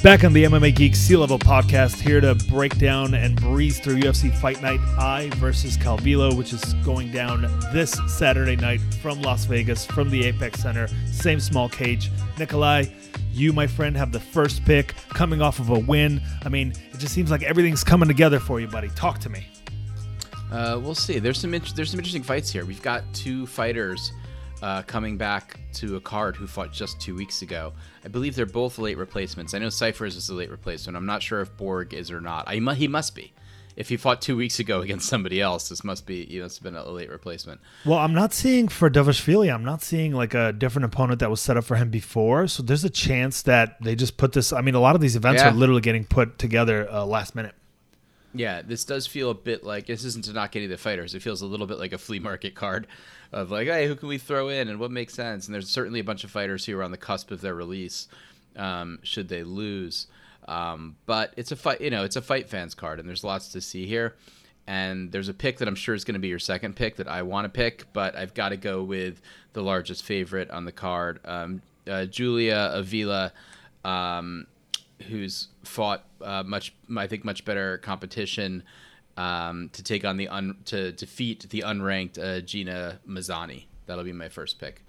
[0.07, 3.97] Back on the MMA Geek Sea Level podcast, here to break down and breeze through
[3.97, 7.43] UFC Fight Night Eye versus Calvillo, which is going down
[7.73, 12.13] this Saturday night from Las Vegas, from the Apex Center, same small cage.
[12.39, 12.85] Nikolai,
[13.33, 16.23] you, my friend, have the first pick coming off of a win.
[16.45, 18.91] I mean, it just seems like everything's coming together for you, buddy.
[18.91, 19.49] Talk to me.
[20.53, 21.19] Uh, we'll see.
[21.19, 22.65] There's some int- there's some interesting fights here.
[22.65, 24.13] We've got two fighters
[24.63, 27.73] uh, coming back to a card who fought just two weeks ago.
[28.05, 29.55] I believe they're both late replacements.
[29.55, 30.97] I know Cifers is a late replacement.
[30.97, 32.49] I'm not sure if Borg is or not.
[32.49, 33.33] I, he must be.
[33.77, 36.59] If he fought two weeks ago against somebody else, this must be you know it's
[36.59, 37.61] been a late replacement.
[37.85, 39.53] Well, I'm not seeing for Dvalishvili.
[39.53, 42.47] I'm not seeing like a different opponent that was set up for him before.
[42.49, 44.53] So there's a chance that they just put this.
[44.53, 45.51] I mean, a lot of these events Yeah.
[45.51, 47.55] are literally getting put together uh, last minute.
[48.33, 51.15] Yeah, this does feel a bit like this isn't to knock any of the fighters.
[51.15, 52.87] It feels a little bit like a flea market card
[53.37, 55.47] of like, hey, who can we throw in and what makes sense?
[55.47, 58.09] And there's certainly a bunch of fighters who are on the cusp of their release,
[58.57, 60.07] um, should they lose.
[60.49, 63.49] Um, but it's a fight, you know, it's a fight fans card, and there's lots
[63.53, 64.17] to see here.
[64.67, 67.09] And there's a pick that I'm sure is going to be your second pick that
[67.09, 69.21] I want to pick, but I've got to go with
[69.53, 73.33] the largest favorite on the card, um, uh, Julia Avila.
[73.85, 74.47] Um,
[75.09, 78.63] who's fought uh, much, I think, much better competition
[79.17, 83.65] um, to take on the un, to defeat the unranked uh, Gina Mazany.
[83.87, 84.83] That'll be my first pick.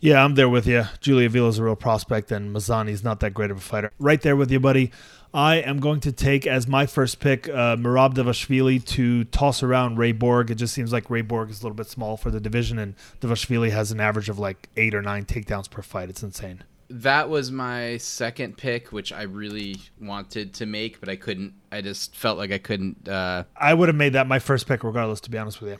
[0.00, 0.84] Yeah, I'm there with you.
[1.00, 3.90] Julia Vila's a real prospect, and Mazany's not that great of a fighter.
[3.98, 4.90] Right there with you, buddy.
[5.32, 9.98] I am going to take as my first pick uh, Merab Dvalishvili to toss around
[9.98, 10.50] Ray Borg.
[10.50, 12.94] It just seems like Ray Borg is a little bit small for the division, and
[13.20, 16.08] Dvalishvili has an average of like eight or nine takedowns per fight.
[16.08, 16.62] It's insane.
[16.98, 21.54] That was my second pick, which I really wanted to make, but I couldn't.
[21.72, 23.08] I just felt like I couldn't.
[23.08, 25.78] Uh, I would have made that my first pick regardless, to be honest with you.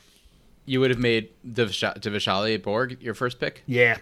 [0.65, 3.63] you would have made Devish- Devishali Borg your first pick.
[3.65, 3.97] Yeah.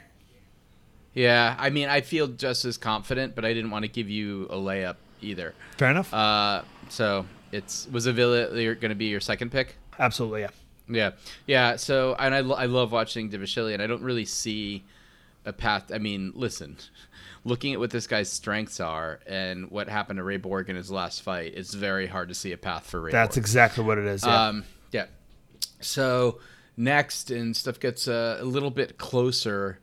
[1.13, 4.45] Yeah, I mean, I feel just as confident, but I didn't want to give you
[4.49, 5.53] a layup either.
[5.77, 6.11] Fair enough.
[6.11, 9.75] Uh, so it's was Avila going to be your second pick?
[9.99, 10.49] Absolutely, yeah.
[10.89, 11.11] Yeah,
[11.45, 11.75] yeah.
[11.75, 14.83] So and I, lo- I love watching Divashili, and I don't really see
[15.45, 15.91] a path.
[15.93, 16.77] I mean, listen,
[17.43, 20.91] looking at what this guy's strengths are and what happened to Ray Borg in his
[20.91, 23.11] last fight, it's very hard to see a path for Ray.
[23.11, 23.43] That's Borg.
[23.43, 24.25] exactly what it is.
[24.25, 24.47] Yeah.
[24.47, 25.05] Um, yeah.
[25.79, 26.39] So
[26.77, 29.79] next, and stuff gets uh, a little bit closer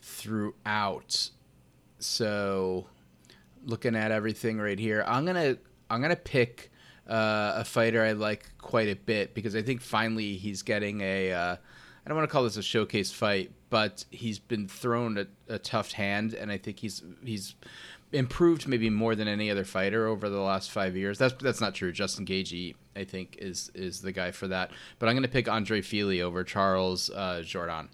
[0.00, 1.30] throughout.
[1.98, 2.86] So
[3.64, 5.56] looking at everything right here, I'm gonna
[5.88, 6.70] I'm gonna pick
[7.08, 11.32] uh, a fighter I like quite a bit because I think finally he's getting a.
[11.32, 11.56] Uh,
[12.04, 15.58] I don't want to call this a showcase fight, but he's been thrown a, a
[15.58, 17.54] tough hand, and I think he's he's
[18.12, 21.18] improved maybe more than any other fighter over the last five years.
[21.18, 21.92] That's that's not true.
[21.92, 24.70] Justin Gaethje, I think, is is the guy for that.
[24.98, 27.88] But I'm going to pick Andre Fili over Charles uh, Jourdain.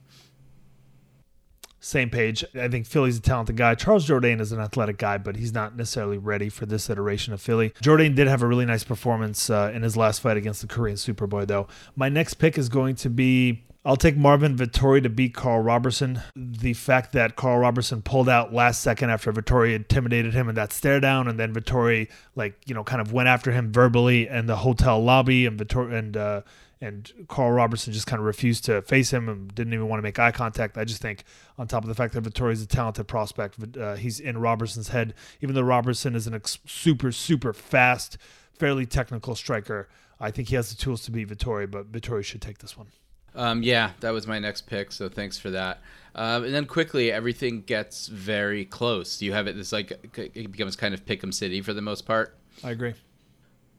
[1.82, 2.44] Same page.
[2.54, 3.74] I think Fili's a talented guy.
[3.74, 7.40] Charles Jourdain is an athletic guy, but he's not necessarily ready for this iteration of
[7.40, 7.70] Fili.
[7.82, 10.96] Jourdain did have a really nice performance uh, in his last fight against the Korean
[10.96, 11.68] Superboy, though.
[11.96, 13.64] My next pick is going to be.
[13.82, 16.20] I'll take Marvin Vettori to beat Karl Roberson.
[16.36, 20.74] The fact that Karl Roberson pulled out last second after Vettori intimidated him in that
[20.74, 24.44] stare down, and then Vettori, like you know, kind of went after him verbally in
[24.44, 26.42] the hotel lobby, and Vettori and uh,
[26.80, 30.02] and Karl Roberson just kind of refused to face him and didn't even want to
[30.02, 30.78] make eye contact.
[30.78, 31.24] I just think,
[31.58, 35.14] on top of the fact that Vettori's a talented prospect, uh, he's in Roberson's head.
[35.40, 38.16] Even though Roberson is an ex- super, super fast,
[38.52, 39.88] fairly technical striker,
[40.18, 42.88] I think he has the tools to beat Vettori, but Vettori should take this one.
[43.34, 44.90] Um, yeah, that was my next pick.
[44.90, 45.80] So thanks for that.
[46.14, 49.22] Um, and then quickly, everything gets very close.
[49.22, 49.56] You have it.
[49.56, 52.36] It's like it becomes kind of Pick'em City for the most part.
[52.64, 52.94] I agree.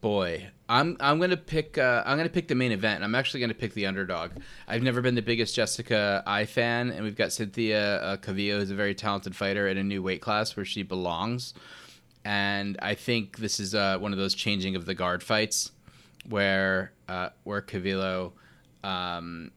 [0.02, 3.04] Boy, I'm I'm gonna pick uh, I'm gonna pick the main event.
[3.04, 4.32] I'm actually gonna pick the underdog.
[4.68, 8.72] I've never been the biggest Jessica Eye fan, and we've got Cynthia uh, Calvillo, who's
[8.72, 11.54] a very talented fighter in a new weight class where she belongs.
[12.26, 15.72] And I think this is uh, one of those changing of the guard fights,
[16.28, 18.32] where uh, where Calvillo,
[18.84, 19.52] um,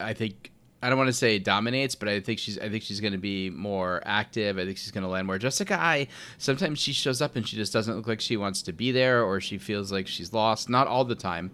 [0.00, 0.50] I think
[0.84, 3.18] I don't want to say dominates, but I think she's I think she's going to
[3.18, 4.58] be more active.
[4.58, 5.38] I think she's going to land more.
[5.38, 8.72] Jessica Eye sometimes she shows up and she just doesn't look like she wants to
[8.74, 10.68] be there, or she feels like she's lost.
[10.68, 11.52] Not all the time,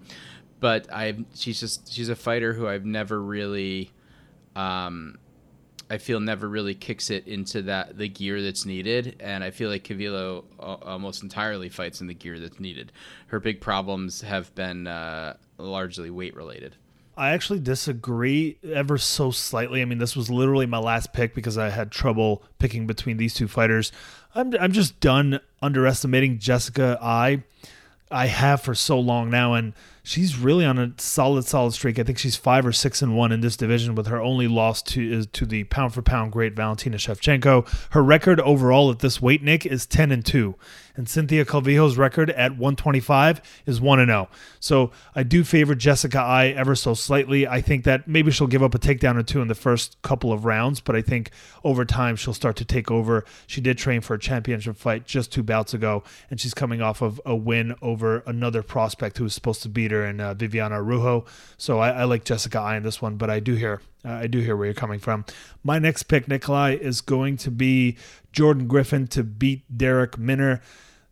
[0.59, 3.93] but I she's just she's a fighter who I've never really.
[4.57, 5.17] Um,
[5.89, 9.71] I feel never really kicks it into that the gear that's needed, and I feel
[9.71, 12.91] like Calvillo almost entirely fights in the gear that's needed.
[13.29, 16.75] Her big problems have been uh, largely weight related.
[17.21, 19.83] I actually disagree ever so slightly.
[19.83, 23.35] I mean, this was literally my last pick because I had trouble picking between these
[23.35, 23.93] two fighters.
[24.35, 27.43] I'm I'm just done underestimating Jessica Eye
[28.11, 31.99] I have for so long now, and she's really on a solid, solid streak.
[31.99, 34.83] I think she's five or six and one in this division, with her only loss
[34.83, 37.69] to is to the pound for pound great Valentina Shevchenko.
[37.91, 40.57] Her record overall at this weight, Nick, is ten and two
[41.01, 44.29] and Cynthia Calvillo's record at 125 is 1 and 0.
[44.61, 47.49] So I do favor Jessica Eye ever so slightly.
[47.49, 50.31] I think that maybe she'll give up a takedown or two in the first couple
[50.31, 51.31] of rounds, but I think
[51.65, 53.25] over time she'll start to take over.
[53.47, 57.01] She did train for a championship fight just two bouts ago, and she's coming off
[57.01, 61.25] of a win over another prospect who was supposed to beat in uh, Viviane Araujo.
[61.57, 64.27] So I, I like Jessica Eye in this one, but I do hear uh, I
[64.27, 65.25] do hear where you're coming from.
[65.63, 67.97] My next pick, Nikolai, is going to be
[68.33, 70.63] Jordan Griffin to beat Darrick Minner.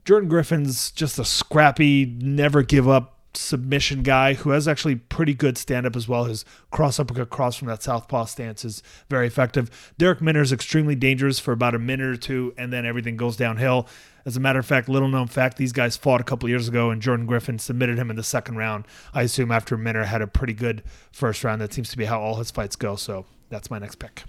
[0.05, 5.57] Jordan Griffin's just a scrappy, never give up submission guy who has actually pretty good
[5.57, 6.25] stand up as well.
[6.25, 9.93] His cross uppercut cross from that southpaw stance is very effective.
[9.99, 13.37] Darrick Minner is extremely dangerous for about a minute or two, and then everything goes
[13.37, 13.87] downhill.
[14.27, 16.91] As a matter of fact, little known fact, these guys fought a couple years ago,
[16.91, 18.85] and Jordan Griffin submitted him in the second round.
[19.15, 21.61] I assume after Minner had a pretty good first round.
[21.61, 22.97] That seems to be how all his fights go.
[22.97, 24.25] So that's my next pick.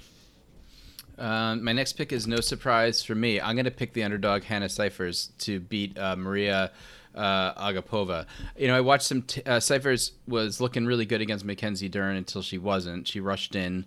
[1.17, 3.41] Uh, my next pick is no surprise for me.
[3.41, 6.71] I'm going to pick the underdog Hannah Cifers to beat uh, Maria
[7.15, 8.25] uh, Agapova.
[8.57, 9.23] You know, I watched some.
[9.23, 13.07] T- uh, Cifers was looking really good against Mackenzie Dern until she wasn't.
[13.07, 13.85] She rushed in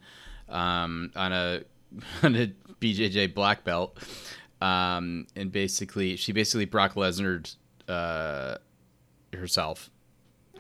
[0.49, 1.63] um, on a
[2.23, 3.99] on a BJJ black belt,
[4.61, 7.55] um, and basically she basically Brock Lesnar
[7.89, 8.57] uh,
[9.33, 9.91] herself.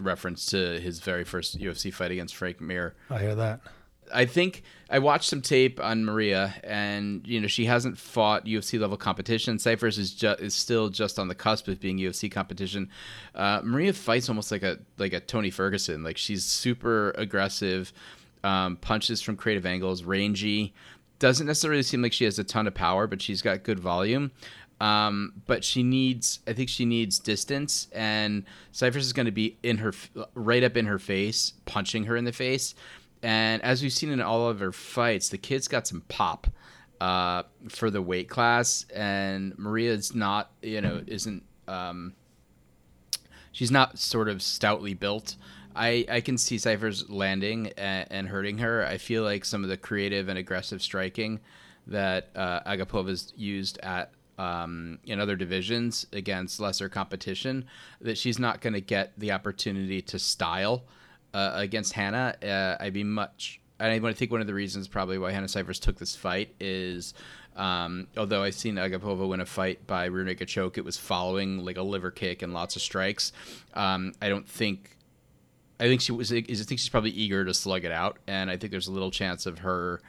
[0.01, 2.94] Reference to his very first UFC fight against Frank Mir.
[3.11, 3.61] I hear that.
[4.12, 8.79] I think I watched some tape on Maria, and you know she hasn't fought UFC
[8.79, 9.59] level competition.
[9.59, 12.90] Cifers is ju- is still just on the cusp of being UFC competition.
[13.35, 16.03] Uh, Maria fights almost like a like a Tony Ferguson.
[16.03, 17.92] Like she's super aggressive,
[18.44, 20.75] um, punches from creative angles, rangy.
[21.18, 24.33] Doesn't necessarily seem like she has a ton of power, but she's got good volume.
[24.83, 29.57] Um, but she needs, I think she needs distance, and Cifers is going to be
[29.62, 29.92] in her,
[30.35, 32.75] right up in her face, punching her in the face.
[33.23, 36.49] And as we've seen in all of her fights, the kid's got some pop
[37.01, 41.43] uh, for the weight class, and Maria's not, you know, isn't.
[41.69, 42.15] Um,
[43.53, 45.37] she's not sort of stoutly built.
[45.75, 48.85] I, I can see Cifers landing and, and, hurting her.
[48.85, 51.41] I feel like some of the creative and aggressive striking
[51.87, 57.65] that uh, Agapova's used at um, in other divisions against lesser competition,
[58.01, 60.85] that she's not going to get the opportunity to style
[61.35, 63.61] uh, against Hannah, uh, I'd be much.
[63.79, 67.14] And I think one of the reasons probably why Hannah Cifers took this fight is,
[67.57, 71.77] um, although I've seen Agapova win a fight by rear choke, it was following like
[71.77, 73.33] a liver kick and lots of strikes.
[73.75, 74.97] Um, I don't think.
[75.81, 76.33] I think she was.
[76.33, 79.11] I think she's probably eager to slug it out, and I think there's a little
[79.11, 80.01] chance of her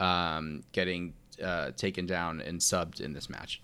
[0.00, 1.12] um, getting
[1.42, 3.62] uh, taken down and subbed in this match.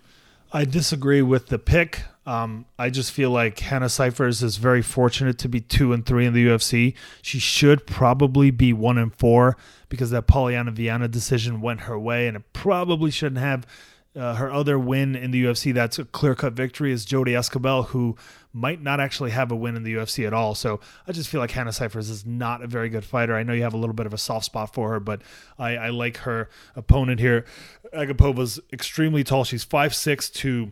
[0.51, 2.03] I disagree with the pick.
[2.25, 6.25] Um, I just feel like Hannah Cifers is very fortunate to be two and three
[6.25, 6.93] in the UFC.
[7.21, 9.57] She should probably be one and four
[9.89, 13.65] because that Pollyanna Viana decision went her way, and it probably shouldn't have.
[14.15, 17.83] Uh, her other win in the UFC, that's a clear cut victory, is Jodie Esquibel,
[17.89, 18.15] who
[18.57, 20.55] might not actually have a win in the UFC at all.
[20.55, 23.35] So I just feel like Hannah Cifers is not a very good fighter.
[23.35, 25.21] I know you have a little bit of a soft spot for her, but
[25.59, 27.45] I, I like her opponent here.
[27.93, 29.43] Agapova's extremely tall.
[29.43, 30.71] She's five six to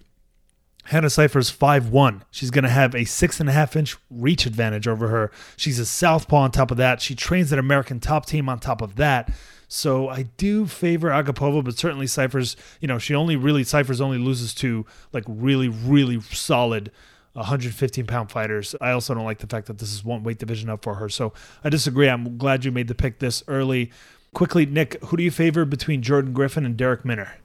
[0.85, 2.23] Hannah five one.
[2.31, 5.31] She's going to have a six and a half inch reach advantage over her.
[5.55, 7.01] She's a southpaw on top of that.
[7.01, 9.31] She trains an American top team on top of that.
[9.67, 14.19] So I do favor Agapova, but certainly Cifers, you know, she only really, Cifers only
[14.19, 16.91] loses to like really, really solid
[17.35, 18.75] 115 pound fighters.
[18.79, 21.09] I also don't like the fact that this is one weight division up for her.
[21.09, 22.07] So I disagree.
[22.07, 23.91] I'm glad you made the pick this early.
[24.33, 27.37] Quickly, Nick, who do you favor between Jordan Griffin and Darrick Minner?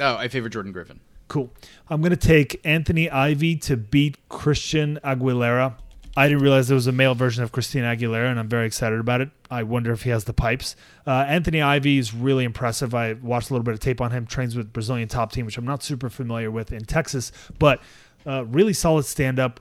[0.00, 1.00] Oh, I favor Jordan Griffin.
[1.28, 1.52] Cool.
[1.88, 5.74] I'm going to take Anthony Ivy to beat Christian Aguilera.
[6.16, 8.98] I didn't realize there was a male version of Christina Aguilera, and I'm very excited
[8.98, 9.30] about it.
[9.50, 10.74] I wonder if he has the pipes.
[11.06, 12.94] Uh, Anthony Ivy is really impressive.
[12.94, 14.26] I watched a little bit of tape on him.
[14.26, 17.82] Trains with Brazilian top team, which I'm not super familiar with in Texas, but
[18.24, 19.60] uh, really solid stand up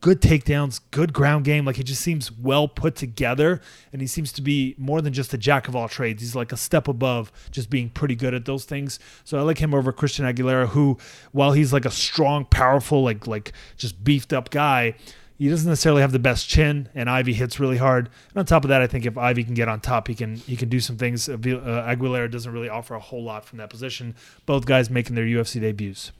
[0.00, 1.64] good takedowns, good ground game.
[1.64, 3.60] Like he just seems well put together,
[3.92, 6.22] and he seems to be more than just a jack of all trades.
[6.22, 8.98] He's like a step above just being pretty good at those things.
[9.24, 10.98] So I like him over Christian Aguilera, who,
[11.32, 14.94] while he's like a strong, powerful, like like just beefed up guy,
[15.38, 18.08] he doesn't necessarily have the best chin, and Ivy hits really hard.
[18.30, 20.36] And on top of that, I think if Ivy can get on top, he can
[20.36, 21.28] he can do some things.
[21.28, 24.14] Uh, Aguilera doesn't really offer a whole lot from that position.
[24.46, 26.12] Both guys making their UFC debuts.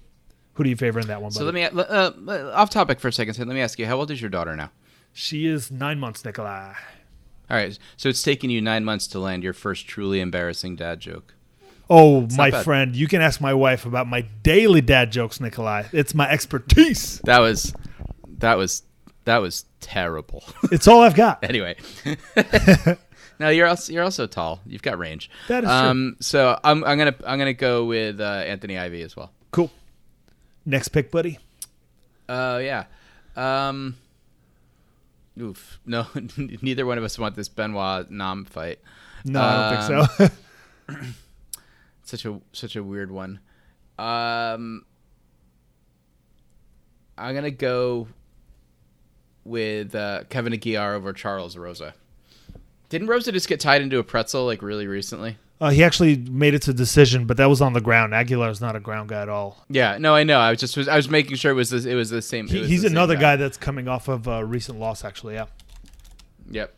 [0.55, 1.31] Who do you favor in that one?
[1.31, 3.37] So let me uh, uh, off topic for a second.
[3.39, 4.71] let me ask you, how old is your daughter now?
[5.13, 6.75] She is nine months, Nikolai.
[7.49, 11.01] All right, so it's taken you nine months to land your first truly embarrassing dad
[11.01, 11.35] joke.
[11.89, 15.85] Oh, it's my friend, you can ask my wife about my daily dad jokes, Nikolai.
[15.93, 17.21] It's my expertise.
[17.25, 17.73] That was,
[18.39, 18.83] that was
[19.27, 20.45] that was terrible.
[20.73, 21.45] it's all I've got.
[21.45, 21.77] anyway.
[23.39, 24.61] no, you're also you're also tall.
[24.65, 25.31] You've got range.
[25.49, 26.23] That is um, true.
[26.23, 29.33] So I'm I'm gonna I'm gonna go with uh, Anthony Ivy as well.
[29.51, 29.71] Cool.
[30.65, 31.39] Next pick, buddy.
[32.29, 32.85] Uh yeah.
[33.37, 33.97] Um.
[35.39, 35.81] Oof.
[35.85, 36.07] No,
[36.63, 38.79] neither one of us want this Benoit Nam fight.
[39.25, 40.29] No, I don't think so.
[40.89, 41.15] Um,
[42.05, 43.41] such a such a weird one.
[43.99, 44.85] Um.
[47.19, 48.09] I'm gonna go
[49.47, 51.95] with uh, Kevin Aguilar over Charles Rosa.
[52.89, 55.39] Didn't Rosa just get tied into a pretzel like really recently?
[55.61, 58.15] Uh, he actually made it to decision, but that was on the ground.
[58.15, 59.65] Aguilar is not a ground guy at all.
[59.71, 60.39] Yeah, no, I know.
[60.39, 62.47] I was just was, I was making sure it was this, it was the same.
[62.47, 63.21] He, was he's the another guy.
[63.21, 63.37] guy.
[63.37, 65.35] that's coming off of a recent loss, actually.
[65.35, 65.47] Yeah.
[66.51, 66.75] Yep.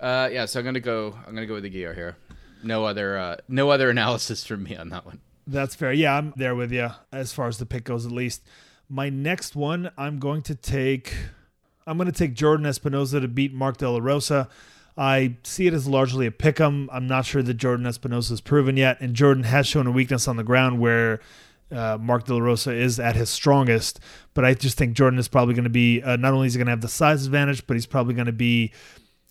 [0.00, 1.18] Uh, yeah, so I'm gonna go.
[1.26, 2.16] I'm gonna go with Aguilar here.
[2.62, 5.20] No other uh, no other analysis from me on that one.
[5.46, 5.92] That's fair.
[5.92, 8.42] Yeah, I'm there with you as far as the pick goes, at least.
[8.88, 11.14] My next one, I'm going to take.
[11.86, 14.48] I'm going to take Jordan Espinosa to beat Mark De La Rosa.
[14.96, 16.88] I see it as largely a pick 'em.
[16.92, 20.28] I'm not sure that Jordan Espinosa is proven yet, and Jordan has shown a weakness
[20.28, 21.20] on the ground where
[21.70, 24.00] uh, Mark De La Rosa is at his strongest.
[24.34, 26.58] But I just think Jordan is probably going to be uh, not only is he
[26.58, 28.72] going to have the size advantage, but he's probably going to be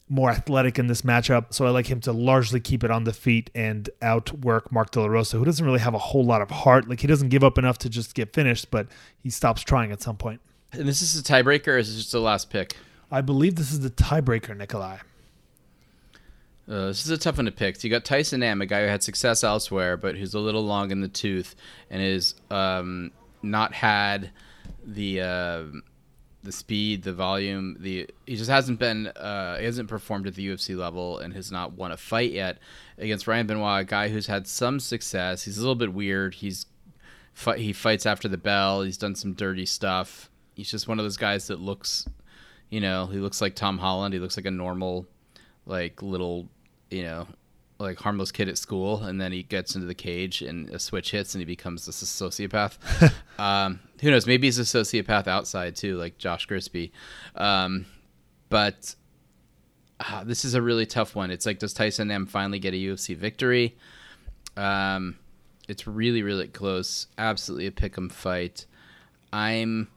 [0.09, 1.53] more athletic in this matchup.
[1.53, 4.99] So I like him to largely keep it on the feet and outwork Mark De
[4.99, 6.89] La Rosa, who doesn't really have a whole lot of heart.
[6.89, 8.87] Like he doesn't give up enough to just get finished, but
[9.19, 10.41] he stops trying at some point.
[10.73, 12.77] And this is a tiebreaker, or is this just the last pick?
[13.11, 14.99] I believe this is the tiebreaker, Nikolai.
[16.69, 17.75] Uh, this is a tough one to pick.
[17.75, 20.63] So you got Tyson Nam, a guy who had success elsewhere, but who's a little
[20.63, 21.55] long in the tooth
[21.89, 23.11] and is um,
[23.43, 24.31] not had
[24.85, 25.63] the uh,
[26.43, 27.75] the speed, the volume.
[27.81, 31.51] The he just hasn't been uh, he hasn't performed at the UFC level and has
[31.51, 32.59] not won a fight yet
[32.97, 35.43] against Ryan Benoit, a guy who's had some success.
[35.43, 36.35] He's a little bit weird.
[36.35, 36.67] He's
[37.57, 38.83] he fights after the bell.
[38.83, 42.07] He's done some dirty stuff he's just one of those guys that looks,
[42.69, 44.13] you know, he looks like Tom Holland.
[44.13, 45.07] He looks like a normal,
[45.65, 46.47] like little,
[46.89, 47.27] you know,
[47.79, 51.11] like harmless kid at school, and then he gets into the cage and a switch
[51.11, 52.77] hits and he becomes this sociopath.
[53.39, 54.27] um, who knows?
[54.27, 56.91] Maybe he's a sociopath outside too, like Josh Crispy.
[57.35, 57.85] Um,
[58.49, 58.95] but
[59.99, 61.31] uh, this is a really tough one.
[61.31, 63.77] It's like, does Tyson Nam finally get a UFC victory?
[64.57, 65.17] Um,
[65.67, 67.07] it's really, really close.
[67.17, 68.65] Absolutely a pick 'em fight.
[69.31, 69.87] I'm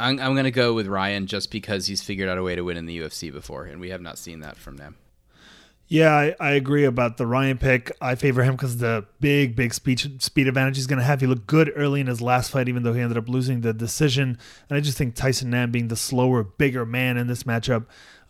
[0.00, 2.62] I'm, I'm going to go with Ryan just because he's figured out a way to
[2.62, 4.96] win in the UFC before, and we have not seen that from them.
[5.86, 7.92] Yeah, I, I agree about the Ryan pick.
[8.00, 11.20] I favor him because the big, big speed speed advantage he's going to have.
[11.20, 13.74] He looked good early in his last fight, even though he ended up losing the
[13.74, 14.38] decision.
[14.68, 17.84] And I just think Tyson Nam being the slower, bigger man in this matchup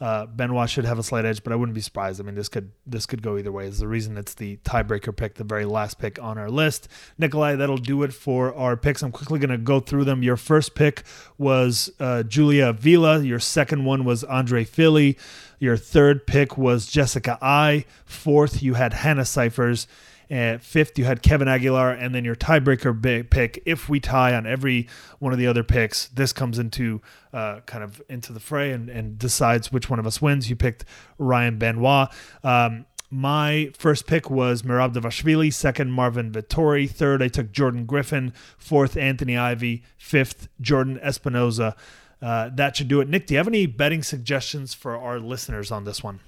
[0.05, 2.21] uh, Benoit should have a slight edge, but I wouldn't be surprised.
[2.21, 3.67] I mean, this could this could go either way.
[3.67, 6.89] Is the reason it's the tiebreaker pick, the very last pick on our list.
[7.17, 9.03] Nikolai, that'll do it for our picks.
[9.03, 10.23] I'm quickly going to go through them.
[10.23, 11.05] Your first pick
[11.39, 13.21] was uh, Julia Avila.
[13.21, 15.17] Your second one was Andre Fili.
[15.59, 17.87] Your third pick was Jessica Eye.
[18.05, 19.87] Fourth, you had Hannah Cifers.
[20.31, 23.63] And fifth, you had Kevin Aguilar, and then your tiebreaker pick.
[23.67, 27.03] If we tie on every one of the other picks, this comes into
[27.33, 30.49] uh, kind of into the fray and, and decides which one of us wins.
[30.49, 30.85] You picked
[31.19, 32.09] Ryan Benoit.
[32.43, 35.53] Um, my first pick was Merab Dvalishvili.
[35.53, 36.91] Second, Marvin Vettori.
[36.91, 38.33] Third, I took Jordan Griffin.
[38.59, 39.85] Fourth, Anthony Ivy.
[39.97, 41.77] Fifth, Jordan Espinosa.
[42.21, 43.09] Uh, that should do it.
[43.09, 46.21] Nick, do you have any betting suggestions for our listeners on this one?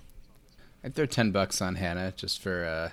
[0.84, 2.90] I'd throw ten bucks on Hannah just for uh,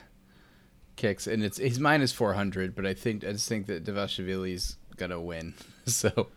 [0.95, 2.75] kicks, and it's he's minus four hundred.
[2.75, 5.53] But I think I just think that Dvalishvili's gonna win.
[5.85, 6.29] So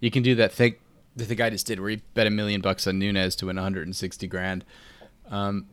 [0.00, 0.76] you can do that thing
[1.16, 3.56] that the guy just did, where he bet a million bucks on Nunes to win
[3.56, 4.64] one hundred and sixty grand.
[5.28, 5.66] Um,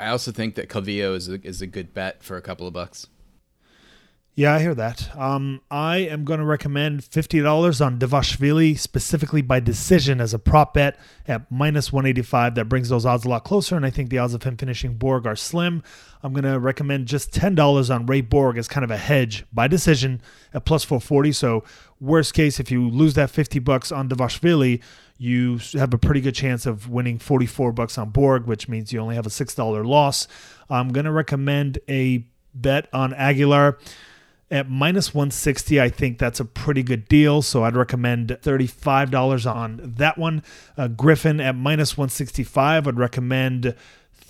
[0.00, 2.72] I also think that Calvillo is a, is a good bet for a couple of
[2.72, 3.08] bucks.
[4.36, 5.16] Yeah, I hear that.
[5.16, 10.40] Um, I am going to recommend fifty dollars on Dvalishvili specifically by decision as a
[10.40, 12.56] prop bet at minus one eighty five.
[12.56, 14.94] That brings those odds a lot closer, and I think the odds of him finishing
[14.94, 15.84] Borg are slim.
[16.20, 19.44] I'm going to recommend just ten dollars on Ray Borg as kind of a hedge
[19.52, 20.20] by decision
[20.52, 21.30] at plus four forty.
[21.30, 21.62] So
[22.00, 24.82] worst case, if you lose that fifty bucks on Dvalishvili,
[25.16, 28.98] you have a pretty good chance of winning 44 bucks on Borg, which means you
[28.98, 30.26] only have a $6 loss.
[30.68, 33.78] I'm going to recommend a bet on Aguilar
[34.54, 35.80] at minus 160.
[35.80, 37.42] I think that's a pretty good deal.
[37.42, 40.42] So I'd recommend $35 on that one.
[40.76, 42.86] Uh, Griffin at minus 165.
[42.86, 43.74] I'd recommend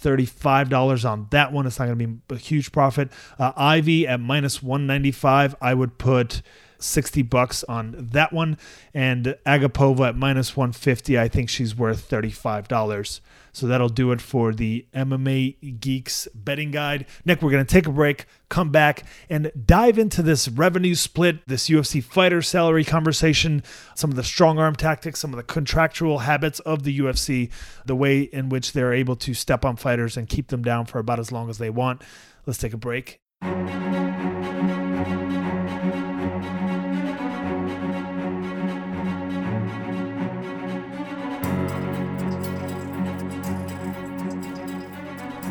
[0.03, 1.67] $35 on that one.
[1.67, 3.11] It's not going to be a huge profit.
[3.39, 5.57] Uh, Ivy at minus 195.
[5.61, 6.43] I would put
[6.85, 8.59] 60 bucks on that one.
[8.93, 11.19] And Agapova at minus 150.
[11.19, 13.21] I think she's worth $35.
[13.55, 17.07] So that'll do it for the MMA Geeks betting guide.
[17.25, 21.47] Nick, we're going to take a break, come back, and dive into this revenue split,
[21.47, 23.63] this UFC fighter salary conversation,
[23.95, 27.49] some of the strong arm tactics, some of the contractual habits of the UFC,
[27.87, 30.99] the way in which they're able to step on fighters and keep them down for
[30.99, 32.03] about as long as they want.
[32.47, 33.21] Let's take a break.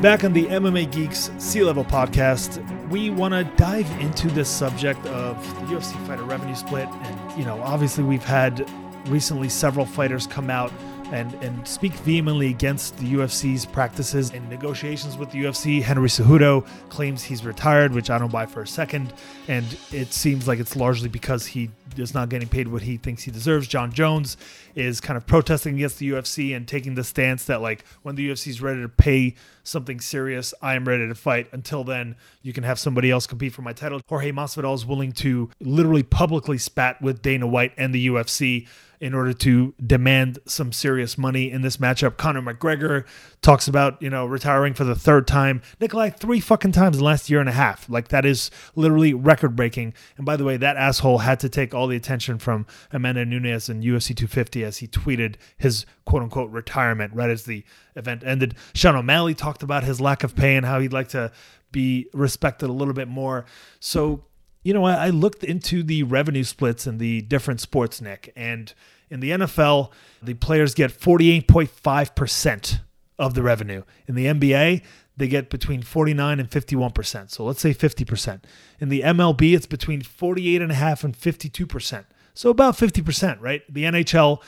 [0.03, 4.99] Back on the MMA Geeks Sea Level podcast, we want to dive into this subject
[5.05, 6.89] of the UFC fighter revenue split.
[6.89, 8.69] And, you know, obviously we've had
[9.07, 10.73] recently several fighters come out
[11.13, 15.81] and, and speak vehemently against the UFC's practices in negotiations with the UFC.
[15.81, 19.13] Henry Cejudo claims he's retired, which I don't buy for a second.
[19.47, 23.23] And it seems like it's largely because he is not getting paid what he thinks
[23.23, 23.67] he deserves.
[23.67, 24.37] Jon Jones
[24.75, 28.29] is kind of protesting against the UFC and taking the stance that like when the
[28.29, 31.47] UFC is ready to pay something serious, I am ready to fight.
[31.51, 34.01] Until then, you can have somebody else compete for my title.
[34.07, 38.67] Jorge Masvidal is willing to literally publicly spat with Dana White and the UFC
[39.03, 42.15] in order to demand some serious money in this matchup.
[42.15, 43.03] Conor McGregor
[43.41, 45.61] talks about, you know, retiring for the third time.
[45.81, 47.89] Nikolai, three fucking times in the last year and a half.
[47.89, 49.93] Like, that is literally record breaking.
[50.15, 53.67] And by the way, that asshole had to take all the attention from Amanda Nunes
[53.67, 57.65] and UFC 250 as he tweeted his quote unquote retirement right as the
[57.97, 58.55] event ended.
[58.73, 61.29] Sean O'Malley talked about his lack of pay and how he'd like to
[61.73, 63.43] be respected a little bit more.
[63.81, 64.23] So,
[64.63, 68.73] you know, I, I looked into the revenue splits in the different sports, Nick, and
[69.09, 69.91] in the NFL,
[70.21, 72.79] the players get 48.5%
[73.19, 73.83] of the revenue.
[74.07, 74.83] In the NBA,
[75.15, 77.29] they get between 49 and 51%.
[77.29, 78.41] So let's say 50%.
[78.79, 82.05] In the MLB, it's between 48.5 and 52%.
[82.33, 83.61] So about 50%, right?
[83.71, 84.41] The NHL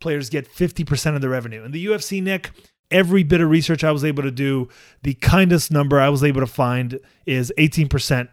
[0.00, 1.64] players get 50% of the revenue.
[1.64, 2.50] In the UFC, Nick,
[2.90, 4.68] every bit of research I was able to do,
[5.02, 8.28] the kindest number I was able to find is 18%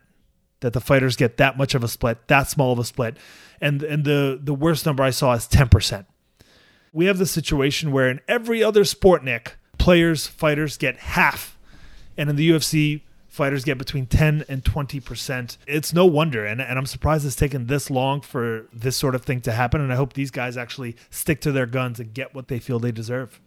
[0.61, 3.17] that the fighters get that much of a split, that small of a split.
[3.63, 6.05] And and the the worst number I saw is 10%.
[6.91, 11.57] We have the situation where in every other sport, Nick, players, fighters get half.
[12.17, 15.57] And in the UFC, fighters get between 10 and 20%.
[15.65, 16.45] It's no wonder.
[16.45, 19.81] And, and I'm surprised it's taken this long for this sort of thing to happen.
[19.81, 22.77] And I hope these guys actually stick to their guns and get what they feel
[22.77, 23.39] they deserve.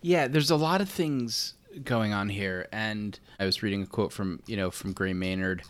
[0.00, 2.66] Yeah, there's a lot of things going on here.
[2.72, 5.62] And I was reading a quote from, you know, from Gray Maynard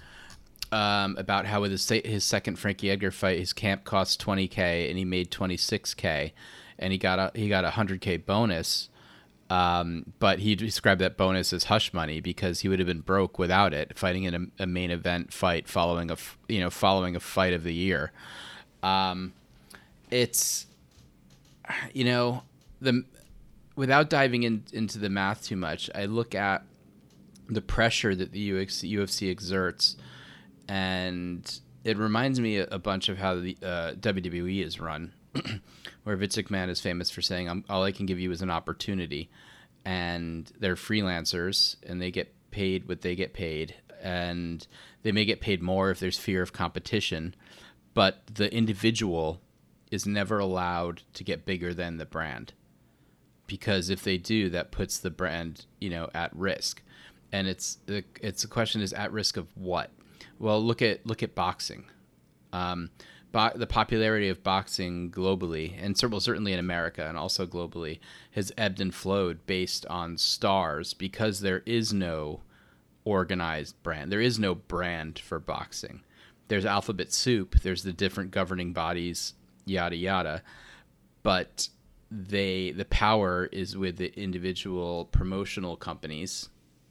[0.74, 4.98] um, about how with his, his second Frankie Edgar fight, his camp cost 20K and
[4.98, 6.32] he made 26K.
[6.78, 8.88] And he got a he got a 100K bonus
[9.50, 13.38] um, but he described that bonus as hush money because he would have been broke
[13.38, 16.16] without it, fighting in a, a main event fight following a
[16.48, 18.10] you know following a fight of the year.
[18.82, 19.34] Um,
[20.10, 20.66] it's
[21.92, 22.42] you know
[22.80, 23.04] the
[23.76, 26.64] without diving in, into the math too much, I look at
[27.48, 29.96] the pressure that the UFC, UFC exerts,
[30.68, 35.12] and it reminds me a, bunch of how the uh, WWE is run.
[36.04, 39.30] where Vince McMahon is famous for saying, "All I can give you is an opportunity,"
[39.84, 44.66] and they're freelancers and they get paid what they get paid, and
[45.02, 47.34] they may get paid more if there's fear of competition,
[47.94, 49.40] but the individual
[49.90, 52.52] is never allowed to get bigger than the brand,
[53.46, 56.82] because if they do, that puts the brand, you know, at risk,
[57.32, 59.90] and it's the it's the question is at risk of what?
[60.38, 61.86] Well, look at look at boxing.
[62.52, 62.90] Um,
[63.32, 67.98] bo- the popularity of boxing globally, and certainly in America and also globally,
[68.32, 72.40] has ebbed and flowed based on stars because there is no
[73.04, 74.10] organized brand.
[74.10, 76.02] There is no brand for boxing.
[76.48, 77.60] There's alphabet soup.
[77.60, 79.34] There's the different governing bodies,
[79.66, 80.42] yada yada,
[81.22, 81.68] but
[82.10, 86.48] they the power is with the individual promotional companies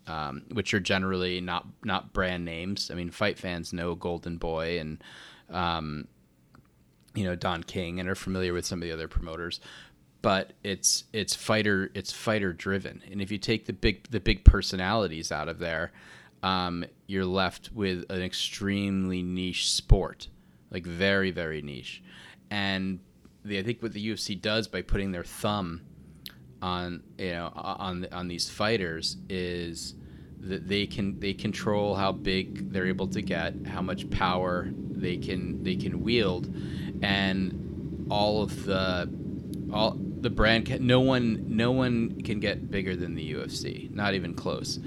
[0.07, 2.91] um, which are generally not not brand names.
[2.91, 5.03] I mean, fight fans know Golden Boy and
[5.49, 6.07] um,
[7.13, 9.59] you know Don King and are familiar with some of the other promoters,
[10.21, 13.01] but it's it's fighter it's fighter driven.
[13.09, 15.91] And if you take the big the big personalities out of there,
[16.41, 20.27] um, you're left with an extremely niche sport,
[20.71, 22.03] like very very niche.
[22.51, 22.99] And
[23.45, 25.81] the, I think what the UFC does by putting their thumb
[26.63, 29.95] on you know on on these fighters is
[30.39, 35.17] that they can they control how big they're able to get, how much power they
[35.17, 36.53] can they can wield,
[37.01, 39.09] and all of the
[39.73, 44.13] all the brand can, no one no one can get bigger than the UFC, not
[44.13, 44.79] even close.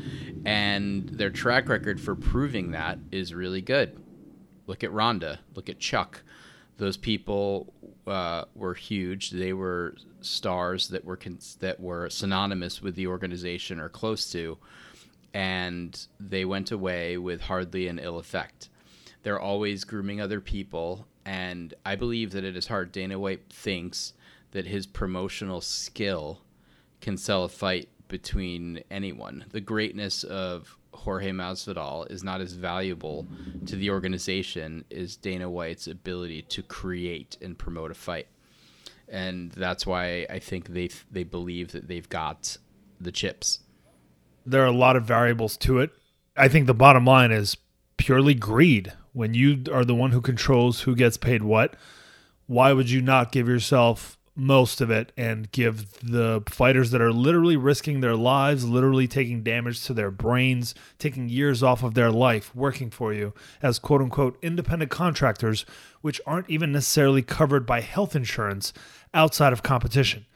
[0.47, 4.01] And their track record for proving that is really good.
[4.67, 6.23] Look at Ronda, look at Chuck.
[6.79, 7.73] Those people
[8.07, 9.31] uh, were huge.
[9.31, 14.59] They were stars that were con- that were synonymous with the organization or close to,
[15.35, 18.69] and they went away with hardly an ill effect.
[19.23, 22.93] They're always grooming other people, and I believe that it is hard.
[22.93, 24.13] Dana White thinks
[24.53, 26.43] that his promotional skill
[27.01, 29.45] can sell a fight between anyone.
[29.51, 30.77] The greatness of
[31.07, 33.29] Jorge Masvidal is not as valuable
[33.67, 38.27] to the organization as Dana White's ability to create and promote a fight.
[39.09, 42.57] And that's why I think they they believe that they've got
[43.01, 43.61] the chips.
[44.45, 45.93] There are a lot of variables to it.
[46.37, 47.57] I think the bottom line is
[47.99, 48.93] purely greed.
[49.13, 51.77] When you are the one who controls who gets paid what,
[52.49, 57.13] why would you not give yourself most of it and give the fighters that are
[57.13, 62.11] literally risking their lives, literally taking damage to their brains, taking years off of their
[62.11, 63.33] life working for you
[63.63, 65.65] as quote unquote independent contractors,
[66.03, 68.73] which aren't even necessarily covered by health insurance
[69.15, 70.27] outside of competition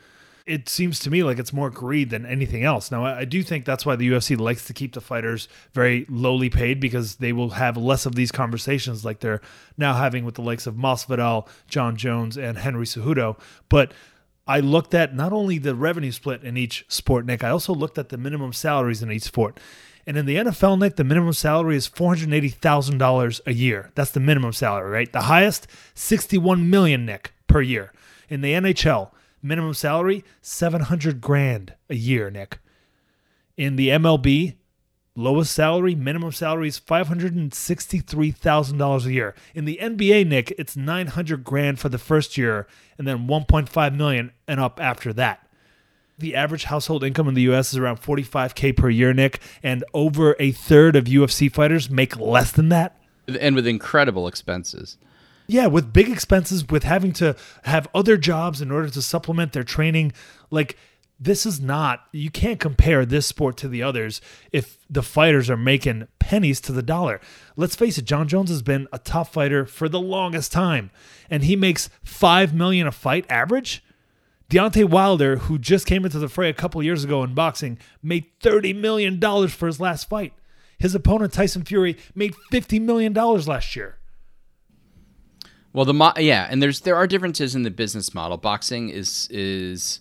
[0.46, 2.90] it seems to me like it's more greed than anything else.
[2.90, 6.50] Now, I do think that's why the UFC likes to keep the fighters very lowly
[6.50, 9.40] paid because they will have less of these conversations like they're
[9.76, 13.38] now having with the likes of Masvidal, Jon Jones, and Henry Cejudo.
[13.68, 13.92] But
[14.46, 17.98] I looked at not only the revenue split in each sport, Nick, I also looked
[17.98, 19.60] at the minimum salaries in each sport.
[20.06, 23.92] And in the NFL, Nick, the minimum salary is $480,000 a year.
[23.94, 25.12] That's the minimum salary, right?
[25.12, 27.92] The highest, 61 million, Nick, per year.
[28.28, 29.10] In the NHL,
[29.42, 32.58] Minimum salary, 700 grand a year, Nick.
[33.56, 34.56] In the MLB,
[35.14, 39.34] lowest salary, minimum salary is $563,000 a year.
[39.54, 42.66] In the NBA, Nick, it's 900 grand for the first year
[42.98, 45.46] and then 1.5 million and up after that.
[46.18, 50.36] The average household income in the US is around 45k per year, Nick, and over
[50.38, 53.00] a third of UFC fighters make less than that.
[53.26, 54.98] And with incredible expenses.
[55.50, 57.34] Yeah, with big expenses, with having to
[57.64, 60.12] have other jobs in order to supplement their training.
[60.48, 60.76] Like,
[61.18, 64.20] this is not, you can't compare this sport to the others
[64.52, 67.20] if the fighters are making pennies to the dollar.
[67.56, 70.92] Let's face it, Jon Jones has been a top fighter for the longest time,
[71.28, 73.82] and he makes $5 million a fight average.
[74.48, 78.26] Deontay Wilder, who just came into the fray a couple years ago in boxing, made
[78.40, 80.32] $30 million for his last fight.
[80.78, 83.96] His opponent, Tyson Fury, made $50 million last year.
[85.72, 88.36] Well, the mo- yeah, and there's there are differences in the business model.
[88.36, 90.00] Boxing is is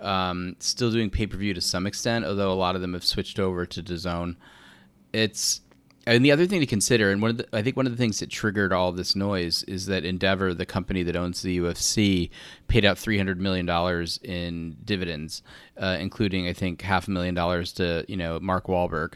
[0.00, 3.04] um, still doing pay per view to some extent, although a lot of them have
[3.04, 4.36] switched over to DAZN.
[5.12, 5.62] It's
[6.06, 7.98] and the other thing to consider, and one of the, I think one of the
[7.98, 12.30] things that triggered all this noise is that Endeavor, the company that owns the UFC,
[12.68, 15.42] paid out three hundred million dollars in dividends,
[15.76, 19.14] uh, including I think half a million dollars to you know Mark Wahlberg,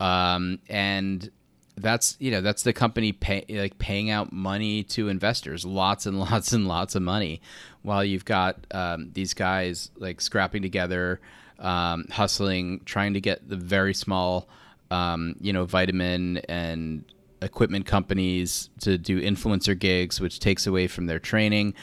[0.00, 1.30] um, and
[1.78, 6.18] that's you know that's the company pay, like paying out money to investors, lots and
[6.30, 7.40] lots and lots of money,
[7.82, 11.20] while you've got um, these guys like scrapping together,
[11.58, 14.48] um, hustling, trying to get the very small,
[14.90, 17.04] um, you know, vitamin and
[17.42, 21.74] equipment companies to do influencer gigs, which takes away from their training.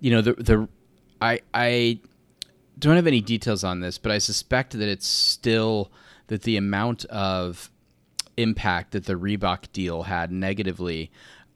[0.00, 0.68] You know, the the
[1.20, 2.00] I I
[2.78, 5.90] don't have any details on this, but I suspect that it's still
[6.28, 7.70] that the amount of
[8.36, 11.10] impact that the Reebok deal had negatively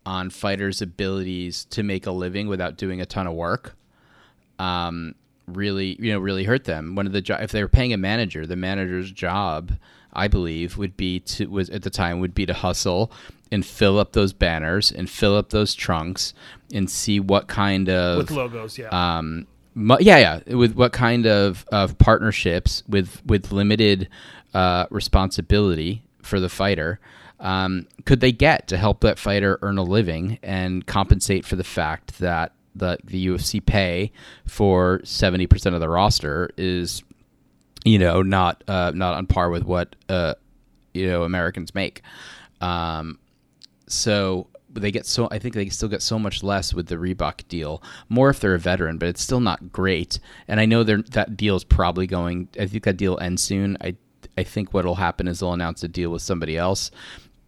[0.06, 3.76] on fighters' abilities to make a living without doing a ton of work.
[4.58, 5.14] Um,
[5.46, 6.94] really, you know, really hurt them.
[6.94, 9.72] One of the jo- if they were paying a manager, the manager's job,
[10.12, 13.12] I believe, would be to was at the time would be to hustle
[13.50, 16.34] and fill up those banners and fill up those trunks
[16.72, 18.88] and see what kind of with logos, yeah.
[18.88, 24.08] Um, yeah, yeah, with what kind of, of partnerships with with limited
[24.54, 27.00] uh, responsibility for the fighter
[27.40, 31.64] um, could they get to help that fighter earn a living and compensate for the
[31.64, 34.12] fact that the, the UFC pay
[34.46, 37.02] for 70% of the roster is,
[37.84, 40.34] you know, not uh, not on par with what uh,
[40.94, 42.02] you know Americans make.
[42.60, 43.18] Um,
[43.86, 47.46] so they get so I think they still get so much less with the Reebok
[47.48, 47.82] deal.
[48.08, 50.18] More if they're a veteran, but it's still not great.
[50.48, 52.48] And I know that deal is probably going.
[52.58, 53.78] I think that deal ends soon.
[53.80, 53.96] I
[54.38, 56.90] I think what'll happen is they'll announce a deal with somebody else,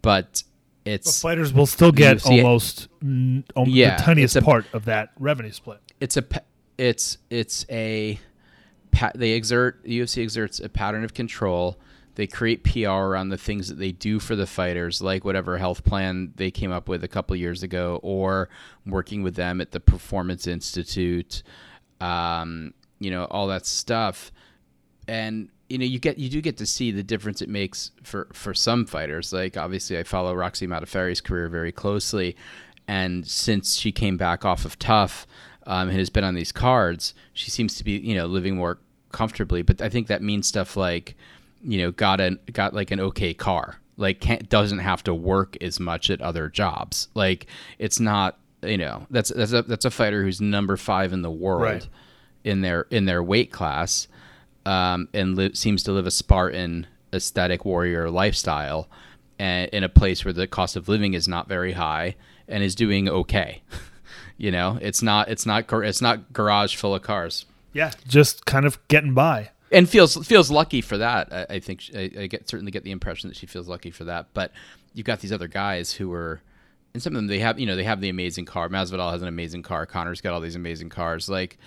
[0.03, 0.43] but
[0.85, 5.11] it's well, fighters will still get almost n- yeah, the tiniest a, part of that
[5.19, 5.81] revenue split.
[6.01, 6.25] It's a
[6.79, 8.19] it's it's a
[9.15, 11.79] they exert the UFC exerts a pattern of control
[12.17, 15.85] they create PR around the things that they do for the fighters, like whatever health
[15.85, 18.49] plan they came up with a couple years ago, or
[18.85, 21.43] working with them at the Performance Institute,
[22.01, 24.33] um, you know, all that stuff.
[25.07, 28.29] And you know, you get you do get to see the difference it makes for
[28.33, 29.33] for some fighters.
[29.33, 32.37] Like obviously, I follow Roxy Modafferi's career very closely,
[32.89, 35.27] and since she came back off of tough
[35.67, 38.79] um, and has been on these cards, she seems to be you know living more
[39.13, 39.63] comfortably.
[39.63, 41.15] But I think that means stuff like
[41.63, 45.57] you know got a got like an okay car like can't doesn't have to work
[45.61, 47.47] as much at other jobs like
[47.79, 51.31] it's not you know that's that's a that's a fighter who's number five in the
[51.31, 51.89] world right.
[52.45, 54.09] in their in their weight class
[54.67, 58.89] um, and li- seems to live a Spartan aesthetic warrior lifestyle
[59.39, 62.15] and in a place where the cost of living is not very high
[62.47, 63.63] and is doing okay
[64.37, 68.65] you know it's not it's not it's not garage full of cars yeah just kind
[68.65, 71.33] of getting by and feels feels lucky for that.
[71.33, 74.05] I, I think I, I, get certainly get the impression that she feels lucky for
[74.05, 74.27] that.
[74.35, 74.53] But
[74.95, 76.43] you've got these other guys who are,
[76.93, 78.69] and some of them they have you know they have the amazing car.
[78.69, 79.87] Masvidal has an amazing car.
[79.87, 81.29] Conor's got all these amazing cars.
[81.29, 81.59] Like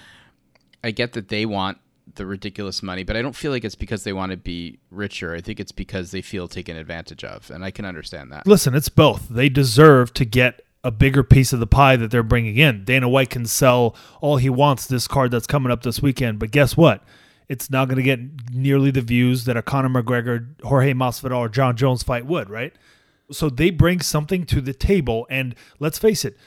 [0.83, 1.77] I get that they want
[2.15, 5.35] the ridiculous money, but I don't feel like it's because they want to be richer.
[5.35, 8.47] I think it's because they feel taken advantage of, and I can understand that.
[8.47, 9.29] Listen, it's both.
[9.29, 12.83] They deserve to get a bigger piece of the pie that they're bringing in.
[12.83, 16.51] Dana White can sell all he wants this card that's coming up this weekend, but
[16.51, 17.03] guess what?
[17.49, 18.19] it's not going to get
[18.51, 22.73] nearly the views that a Conor McGregor, Jorge Masvidal, or Jon Jones fight would, right?
[23.31, 26.37] So they bring something to the table, and let's face it,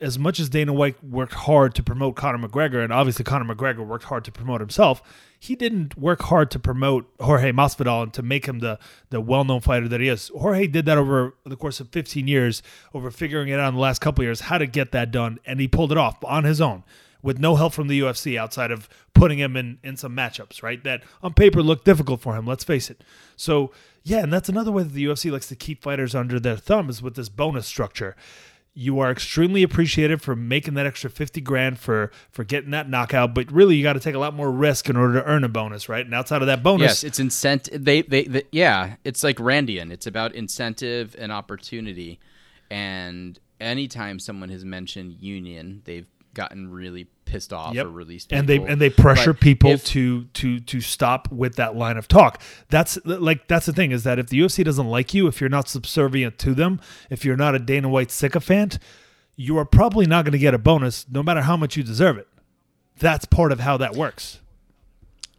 [0.00, 3.86] as much as Dana White worked hard to promote Conor McGregor, and obviously Conor McGregor
[3.86, 5.02] worked hard to promote himself,
[5.38, 8.78] he didn't work hard to promote Jorge Masvidal and to make him the
[9.10, 10.30] the well known fighter that he is.
[10.36, 13.80] Jorge did that over the course of 15 years, over figuring it out in the
[13.80, 16.60] last couple years how to get that done, and he pulled it off on his
[16.60, 16.82] own
[17.22, 20.82] with no help from the UFC outside of putting him in in some matchups, right?
[20.84, 22.46] That on paper look difficult for him.
[22.46, 23.02] Let's face it.
[23.36, 23.70] So
[24.02, 26.90] yeah, and that's another way that the UFC likes to keep fighters under their thumb
[26.90, 28.14] is with this bonus structure.
[28.76, 33.34] You are extremely appreciated for making that extra 50 grand for for getting that knockout,
[33.34, 35.48] but really you got to take a lot more risk in order to earn a
[35.48, 36.04] bonus, right?
[36.04, 37.84] And outside of that bonus, yes, it's incentive.
[37.84, 39.92] They, they, they yeah, it's like Randian.
[39.92, 42.18] It's about incentive and opportunity.
[42.68, 47.86] And anytime someone has mentioned union, they've gotten really pissed off yep.
[47.86, 48.38] or released people.
[48.38, 51.96] and they and they pressure but people if, to to to stop with that line
[51.96, 52.40] of talk.
[52.68, 55.50] That's like that's the thing is that if the UFC doesn't like you if you're
[55.50, 56.80] not subservient to them
[57.10, 58.78] if you're not a Dana White sycophant
[59.36, 62.18] you are probably not going to get a bonus no matter how much you deserve
[62.18, 62.28] it.
[63.00, 64.40] That's part of how that works.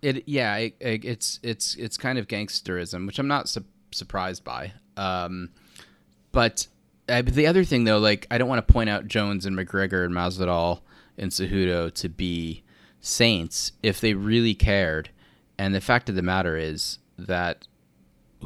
[0.01, 4.73] It yeah it, it's it's it's kind of gangsterism which I'm not su- surprised by.
[4.97, 5.51] Um,
[6.33, 6.67] but
[7.07, 10.03] uh, the other thing though like I don't want to point out Jones and McGregor
[10.03, 10.81] and Masvidal
[11.17, 12.63] and Cejudo to be
[12.99, 15.09] saints if they really cared.
[15.57, 17.67] And the fact of the matter is that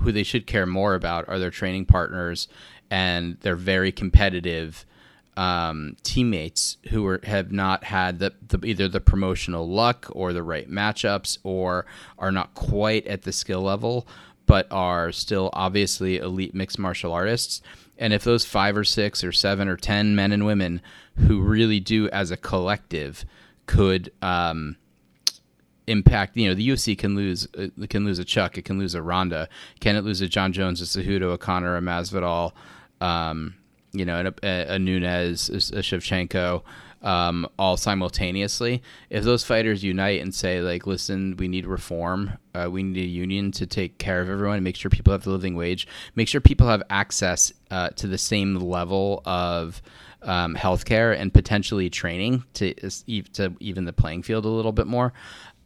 [0.02, 2.48] who they should care more about are their training partners
[2.90, 4.86] and their very competitive
[5.38, 10.44] um, teammates who are, have not had the, the, either the promotional luck or the
[10.44, 11.86] right matchups or
[12.18, 14.06] are not quite at the skill level
[14.46, 17.62] but are still obviously elite mixed martial artists
[17.98, 20.82] and if those five or six or seven or ten men and women
[21.20, 23.26] who really do as a collective
[23.66, 24.76] could um,
[25.88, 28.96] impact, you know, the UFC can lose uh, can lose a Chuck, it can lose
[28.96, 29.50] a Ronda,
[29.80, 32.54] can it lose a Jon Jones, a Cejudo, a Conor, a Masvidal,
[33.02, 33.56] um,
[33.92, 36.64] you know, a, a, a, a Shevchenko
[37.02, 38.82] um, all simultaneously.
[39.10, 43.08] If those fighters unite and say, like, listen, we need reform, uh, we need a
[43.08, 46.42] union to take care of everyone, make sure people have the living wage, make sure
[46.42, 49.82] people have access uh, to the same level of
[50.24, 52.74] um, healthcare and potentially training to
[53.34, 55.14] to even the playing field a little bit more.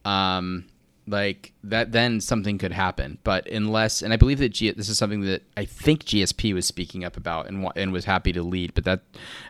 [0.06, 0.66] Um,
[1.08, 4.98] like that then something could happen but unless and i believe that G, this is
[4.98, 8.74] something that i think gsp was speaking up about and and was happy to lead
[8.74, 9.02] but that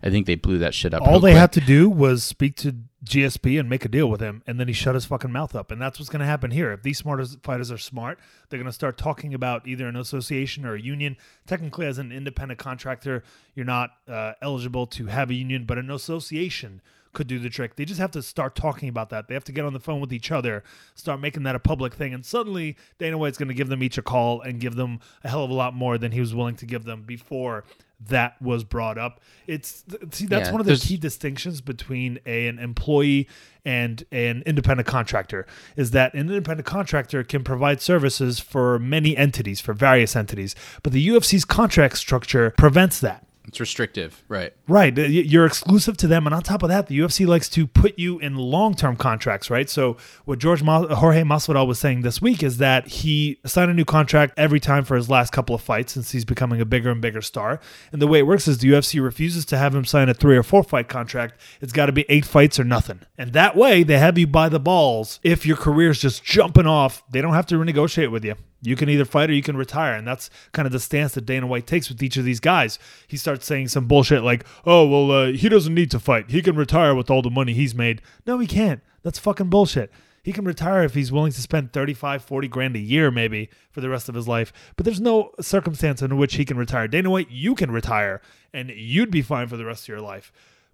[0.01, 1.39] i think they blew that shit up all they quick.
[1.39, 2.75] had to do was speak to
[3.05, 5.71] GSP and make a deal with him, and then he shut his fucking mouth up.
[5.71, 6.71] And that's what's going to happen here.
[6.71, 10.65] If these smart fighters are smart, they're going to start talking about either an association
[10.65, 11.17] or a union.
[11.45, 13.23] Technically, as an independent contractor,
[13.55, 16.81] you're not uh, eligible to have a union, but an association
[17.13, 17.75] could do the trick.
[17.75, 19.27] They just have to start talking about that.
[19.27, 20.63] They have to get on the phone with each other,
[20.95, 23.97] start making that a public thing, and suddenly Dana White's going to give them each
[23.97, 26.55] a call and give them a hell of a lot more than he was willing
[26.57, 27.63] to give them before
[28.09, 29.21] that was brought up.
[29.47, 33.27] It's see that's Yeah, one of the key distinctions between a, an employee
[33.65, 35.45] and an independent contractor
[35.77, 40.91] is that an independent contractor can provide services for many entities, for various entities, but
[40.91, 43.25] the UFC's contract structure prevents that.
[43.47, 44.53] It's restrictive, right?
[44.67, 44.97] Right.
[44.97, 46.25] Uh, you're exclusive to them.
[46.25, 49.49] And on top of that, the UFC likes to put you in long term contracts,
[49.49, 49.69] right?
[49.69, 53.73] So, what George Ma- Jorge Masvidal was saying this week is that he signed a
[53.73, 56.89] new contract every time for his last couple of fights since he's becoming a bigger
[56.89, 57.59] and bigger star.
[57.91, 60.37] And the way it works is the UFC refuses to have him sign a three
[60.37, 61.39] or four fight contract.
[61.59, 63.01] It's got to be eight fights or nothing.
[63.17, 65.19] And that way, they have you by the balls.
[65.21, 68.35] If your career's just jumping off, they don't have to renegotiate with you.
[68.63, 69.93] You can either fight or you can retire.
[69.93, 72.79] And that's kind of the stance that Dana White takes with each of these guys.
[73.07, 76.31] He starts saying some bullshit like, oh, well, uh, he doesn't need to fight.
[76.31, 78.01] He can retire with all the money he's made.
[78.25, 78.81] No, he can't.
[79.03, 79.91] That's fucking bullshit.
[80.23, 83.81] He can retire if he's willing to spend 35, 40 grand a year, maybe, for
[83.81, 84.53] the rest of his life.
[84.77, 86.87] But there's no circumstance in which he can retire.
[86.87, 88.21] Dana White, you can retire
[88.53, 90.31] and you'd be fine for the rest of your life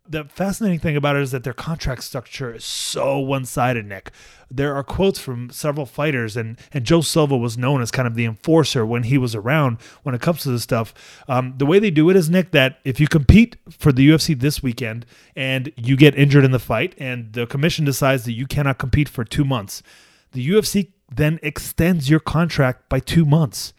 [0.10, 4.12] the fascinating thing about it is that their contract structure is so one-sided nick.
[4.49, 8.16] There are quotes from several fighters and and joe silva was known as kind of
[8.16, 10.93] the enforcer when he was around when it comes to this stuff.
[11.28, 14.39] Um, the way they do it is nick that if you compete for the ufc
[14.39, 15.05] this weekend
[15.36, 19.07] and you get injured in the fight and the commission decides that you cannot compete
[19.07, 19.84] for two months
[20.32, 23.74] the ufc then extends your contract by two months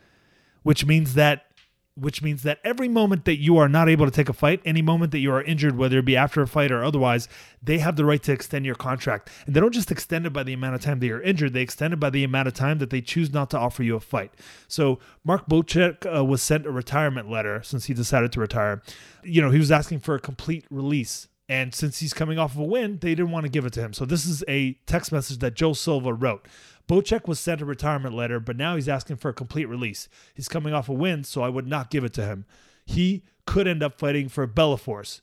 [0.62, 1.46] which means that
[1.94, 4.82] which means that every moment that you are not able to take a fight, any
[4.82, 7.28] moment that you are injured, whether it be after a fight or otherwise,
[7.62, 9.28] they have the right to extend your contract.
[9.46, 11.62] And they don't just extend it by the amount of time that you're injured, they
[11.62, 14.00] extend it by the amount of time that they choose not to offer you a
[14.00, 14.32] fight.
[14.68, 18.82] So Mark Bocek uh, was sent a retirement letter since he decided to retire.
[19.22, 21.28] You know, he was asking for a complete release.
[21.50, 23.80] And since he's coming off of a win, they didn't want to give it to
[23.80, 23.92] him.
[23.92, 26.46] So this is a text message that Joe Silva wrote.
[26.90, 30.08] Bocek was sent a retirement letter, but now he's asking for a complete release.
[30.34, 32.46] He's coming off a win, so I would not give it to him.
[32.84, 35.20] He could end up fighting for Bellator.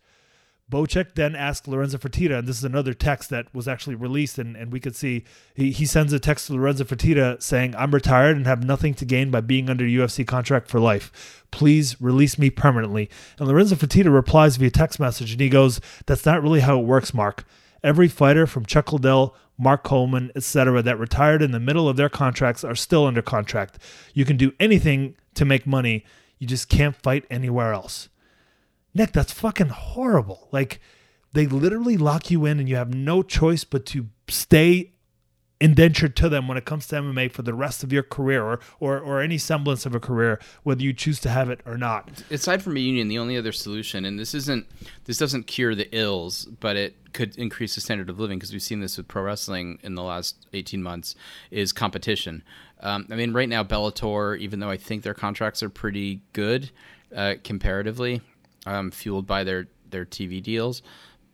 [0.72, 4.56] Bocek then asked Lorenzo Fertitta, and this is another text that was actually released, and,
[4.56, 8.38] and we could see he, he sends a text to Lorenzo Fertitta saying, I'm retired
[8.38, 11.44] and have nothing to gain by being under UFC contract for life.
[11.52, 13.10] Please release me permanently.
[13.40, 16.86] And Lorenzo Fertitta replies via text message, and he goes, That's not really how it
[16.86, 17.44] works, Mark.
[17.84, 22.10] Every fighter from Chuck Liddell, Mark Coleman, etc., that retired in the middle of their
[22.10, 23.80] contracts are still under contract.
[24.14, 26.06] You can do anything to make money,
[26.38, 28.10] you just can't fight anywhere else.
[28.94, 30.48] Nick, that's fucking horrible.
[30.52, 30.80] Like,
[31.34, 34.94] they literally lock you in and you have no choice but to stay
[35.60, 38.60] indentured to them when it comes to MMA for the rest of your career or,
[38.80, 42.24] or, or any semblance of a career, whether you choose to have it or not.
[42.30, 44.68] aside from a union, the only other solution, and this isn't,
[45.06, 48.62] this doesn't cure the ills, but it could increase the standard of living because we've
[48.62, 51.16] seen this with pro wrestling in the last 18 months,
[51.50, 52.44] is competition.
[52.82, 56.70] Um, I mean, right now, Bellator, even though I think their contracts are pretty good
[57.16, 58.22] uh, comparatively,
[58.68, 60.84] um, fueled by their, their TV deals,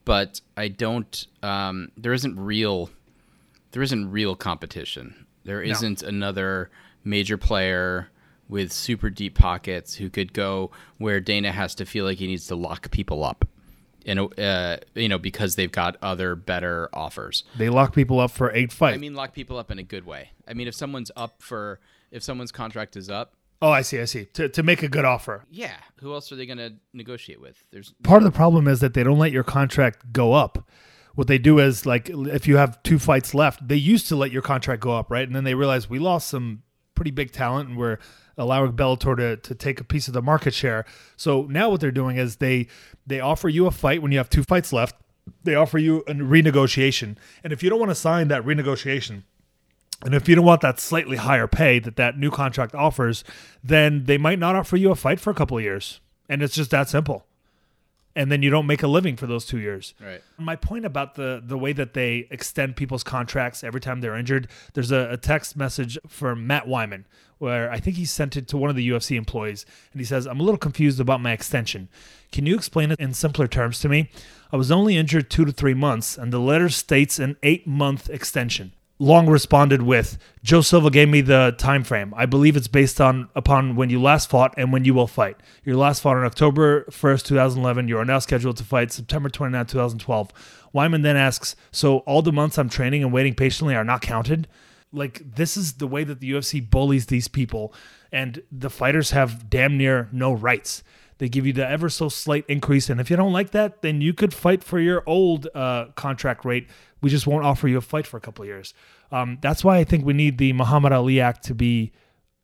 [0.06, 2.90] but I don't, um, there isn't real
[3.74, 5.26] there isn't real competition.
[5.44, 6.70] There isn't another
[7.04, 8.10] major player
[8.48, 12.48] with super deep pockets who could go where Dana has to feel like he needs
[12.48, 13.46] to lock people up,
[14.06, 17.44] know, uh, you know, because they've got other better offers.
[17.58, 18.96] They lock people up for eight fights.
[18.96, 20.32] I mean, lock people up in a good way.
[20.48, 21.80] I mean, if someone's up for,
[22.12, 24.26] if someone's contract is up, oh, I see, I see.
[24.34, 25.46] To, to make a good offer.
[25.50, 27.64] yeah, who else are they going to negotiate with?
[27.72, 30.70] There's part of the problem is that they don't let your contract go up.
[31.16, 34.32] What they do is like if you have two fights left, they used to let
[34.32, 35.26] your contract go up, right?
[35.26, 36.64] And then they realized we lost some
[36.96, 38.00] pretty big talent and we're
[38.38, 40.86] allowing Bellator to, to take a piece of the market share.
[41.16, 42.68] So now what they're doing is they
[43.06, 44.96] they offer you a fight when you have two fights left.
[45.44, 47.18] They offer you a renegotiation.
[47.44, 49.24] And if you don't want to sign that renegotiation,
[50.04, 53.24] and if you don't want that slightly higher pay that that new contract offers,
[53.64, 56.02] then they might not offer you a fight for a couple of years.
[56.28, 57.26] And it's just that simple
[58.16, 59.94] and then you don't make a living for those two years.
[60.04, 60.22] Right.
[60.38, 64.48] My point about the the way that they extend people's contracts every time they're injured,
[64.74, 67.06] there's a, a text message from Matt Wiman
[67.40, 70.26] where I think he sent it to one of the UFC employees, and he says,
[70.26, 71.90] "I'm a little confused about my extension.
[72.32, 74.10] Can you explain it in simpler terms to me?
[74.52, 78.10] I was only injured two to three months, and the letter states an eight month
[78.10, 82.14] extension." Long responded with, "Joe Silva gave me the time frame.
[82.16, 85.36] I believe it's based on upon when you last fought and when you will fight.
[85.66, 87.88] Your last fought on October 1st, 2011.
[87.88, 90.32] You are now scheduled to fight September 29, 2012."
[90.74, 94.48] Wiman then asks, "So all the months I'm training and waiting patiently are not counted?"
[94.92, 97.74] Like this is the way that the UFC bullies these people,
[98.12, 100.84] and the fighters have damn near no rights.
[101.18, 104.02] They give you the ever so slight increase, and if you don't like that, then
[104.02, 106.68] you could fight for your old uh, contract rate.
[107.04, 108.74] We just won't offer you a fight for a couple of years.
[109.12, 111.92] Um, that's why I think we need the Muhammad Ali Act to be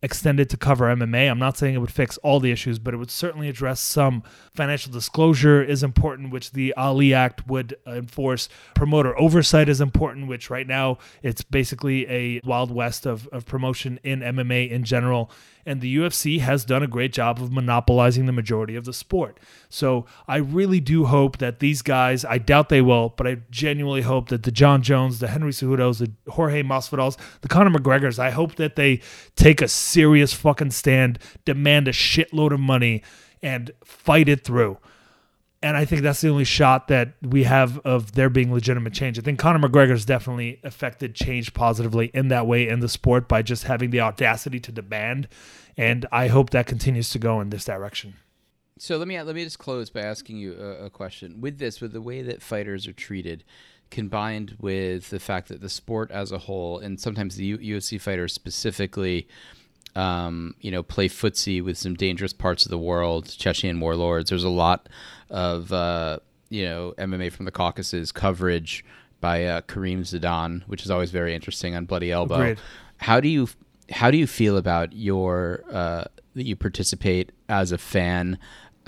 [0.01, 1.29] extended to cover MMA.
[1.29, 4.23] I'm not saying it would fix all the issues, but it would certainly address some.
[4.53, 8.47] Financial disclosure is important, which the Ali Act would enforce.
[8.75, 13.99] Promoter oversight is important, which right now it's basically a wild west of, of promotion
[14.03, 15.31] in MMA in general
[15.69, 19.39] and the UFC has done a great job of monopolizing the majority of the sport.
[19.69, 24.01] So I really do hope that these guys, I doubt they will, but I genuinely
[24.01, 28.31] hope that the Jon Jones, the Henry Cejudos, the Jorge Masvidals, the Conor McGregors, I
[28.31, 29.01] hope that they
[29.35, 33.03] take a serious fucking stand, demand a shitload of money,
[33.41, 34.77] and fight it through.
[35.61, 39.19] And I think that's the only shot that we have of there being legitimate change.
[39.19, 43.27] I think Conor McGregor has definitely affected change positively in that way in the sport
[43.27, 45.27] by just having the audacity to demand.
[45.75, 48.15] And I hope that continues to go in this direction.
[48.77, 51.41] So let me let me just close by asking you a, a question.
[51.41, 53.43] With this, with the way that fighters are treated,
[53.91, 57.99] combined with the fact that the sport as a whole, and sometimes the U- UFC
[57.99, 59.27] fighters specifically,
[59.99, 64.29] um, you know, play footsie with some dangerous parts of the world, Chechen warlords.
[64.29, 64.87] There's a lot
[65.29, 66.19] of uh,
[66.49, 68.85] you know MMA from the Caucasus coverage
[69.19, 72.35] by uh, Karim Zidan, which is always very interesting on Bloody Elbow.
[72.35, 72.59] Agreed.
[72.97, 73.49] How do you
[73.91, 78.37] how do you feel about your uh, that you participate as a fan?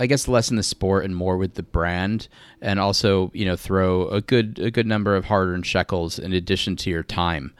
[0.00, 2.28] I guess less in the sport and more with the brand,
[2.62, 6.32] and also you know throw a good a good number of hard earned shekels in
[6.32, 7.52] addition to your time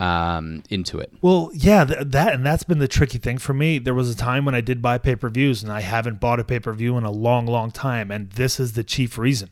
[0.00, 1.12] um, into it.
[1.22, 3.78] Well, yeah, th- that and that's been the tricky thing for me.
[3.78, 6.40] There was a time when I did buy pay per views, and I haven't bought
[6.40, 9.50] a pay per view in a long, long time, and this is the chief reason.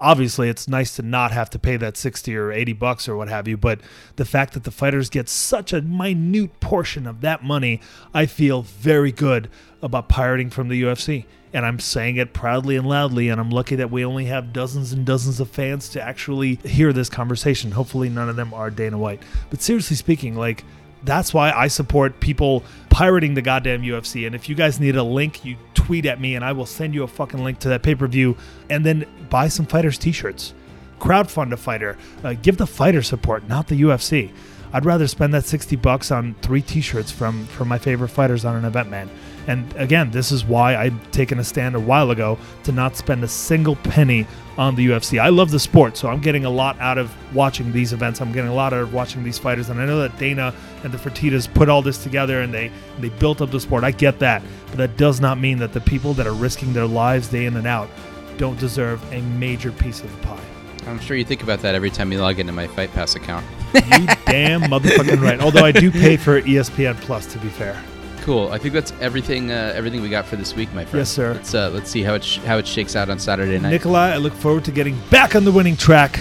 [0.00, 3.28] Obviously, it's nice to not have to pay that sixty or eighty bucks or what
[3.28, 3.80] have you, but
[4.16, 7.80] the fact that the fighters get such a minute portion of that money,
[8.14, 9.50] I feel very good
[9.82, 13.28] about pirating from the UFC and I'm saying it proudly and loudly.
[13.28, 16.92] And I'm lucky that we only have dozens and dozens of fans to actually hear
[16.92, 17.72] this conversation.
[17.72, 19.22] Hopefully, none of them are Dana White.
[19.50, 20.64] But seriously speaking, like,
[21.04, 24.26] that's why I support people pirating the goddamn UFC.
[24.26, 26.94] And if you guys need a link, you tweet at me and I will send
[26.94, 28.36] you a fucking link to that pay per view
[28.68, 30.54] and then buy some fighters t shirts.
[30.98, 31.96] Crowdfund a fighter.
[32.24, 34.32] Uh, give the fighter support, not the UFC.
[34.72, 38.44] I'd rather spend that 60 bucks on three t shirts from, from my favorite fighters
[38.44, 39.08] on an event, man.
[39.46, 43.24] And again, this is why I've taken a stand a while ago to not spend
[43.24, 44.26] a single penny
[44.58, 45.18] on the UFC.
[45.18, 48.20] I love the sport, so I'm getting a lot out of watching these events.
[48.20, 50.52] I'm getting a lot out of watching these fighters, and I know that Dana
[50.84, 53.84] and the Fertittas put all this together and they they built up the sport.
[53.84, 56.86] I get that, but that does not mean that the people that are risking their
[56.86, 57.88] lives day in and out
[58.36, 60.47] don't deserve a major piece of the pie.
[60.88, 63.44] I'm sure you think about that every time you log into my Fight Pass account.
[63.74, 65.40] you damn motherfucking right.
[65.40, 67.82] Although I do pay for ESPN Plus, to be fair
[68.28, 68.52] cool.
[68.52, 69.50] I think that's everything.
[69.50, 71.00] Uh, everything we got for this week, my friend.
[71.00, 71.32] Yes, sir.
[71.32, 73.70] Let's uh, let's see how it sh- how it shakes out on Saturday night.
[73.70, 76.20] Nikolai, I look forward to getting back on the winning track,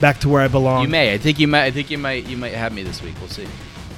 [0.00, 0.82] back to where I belong.
[0.82, 1.12] You may.
[1.12, 1.64] I think you might.
[1.64, 2.26] I think you might.
[2.26, 3.14] You might have me this week.
[3.20, 3.46] We'll see.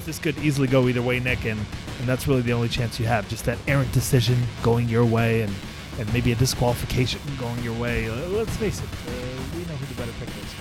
[0.06, 1.60] This could easily go either way, Nick, and
[2.00, 3.28] and that's really the only chance you have.
[3.28, 5.54] Just that errant decision going your way, and
[5.98, 8.10] and maybe a disqualification going your way.
[8.10, 9.10] Let's face it, uh,
[9.56, 10.57] we know who the better pick is.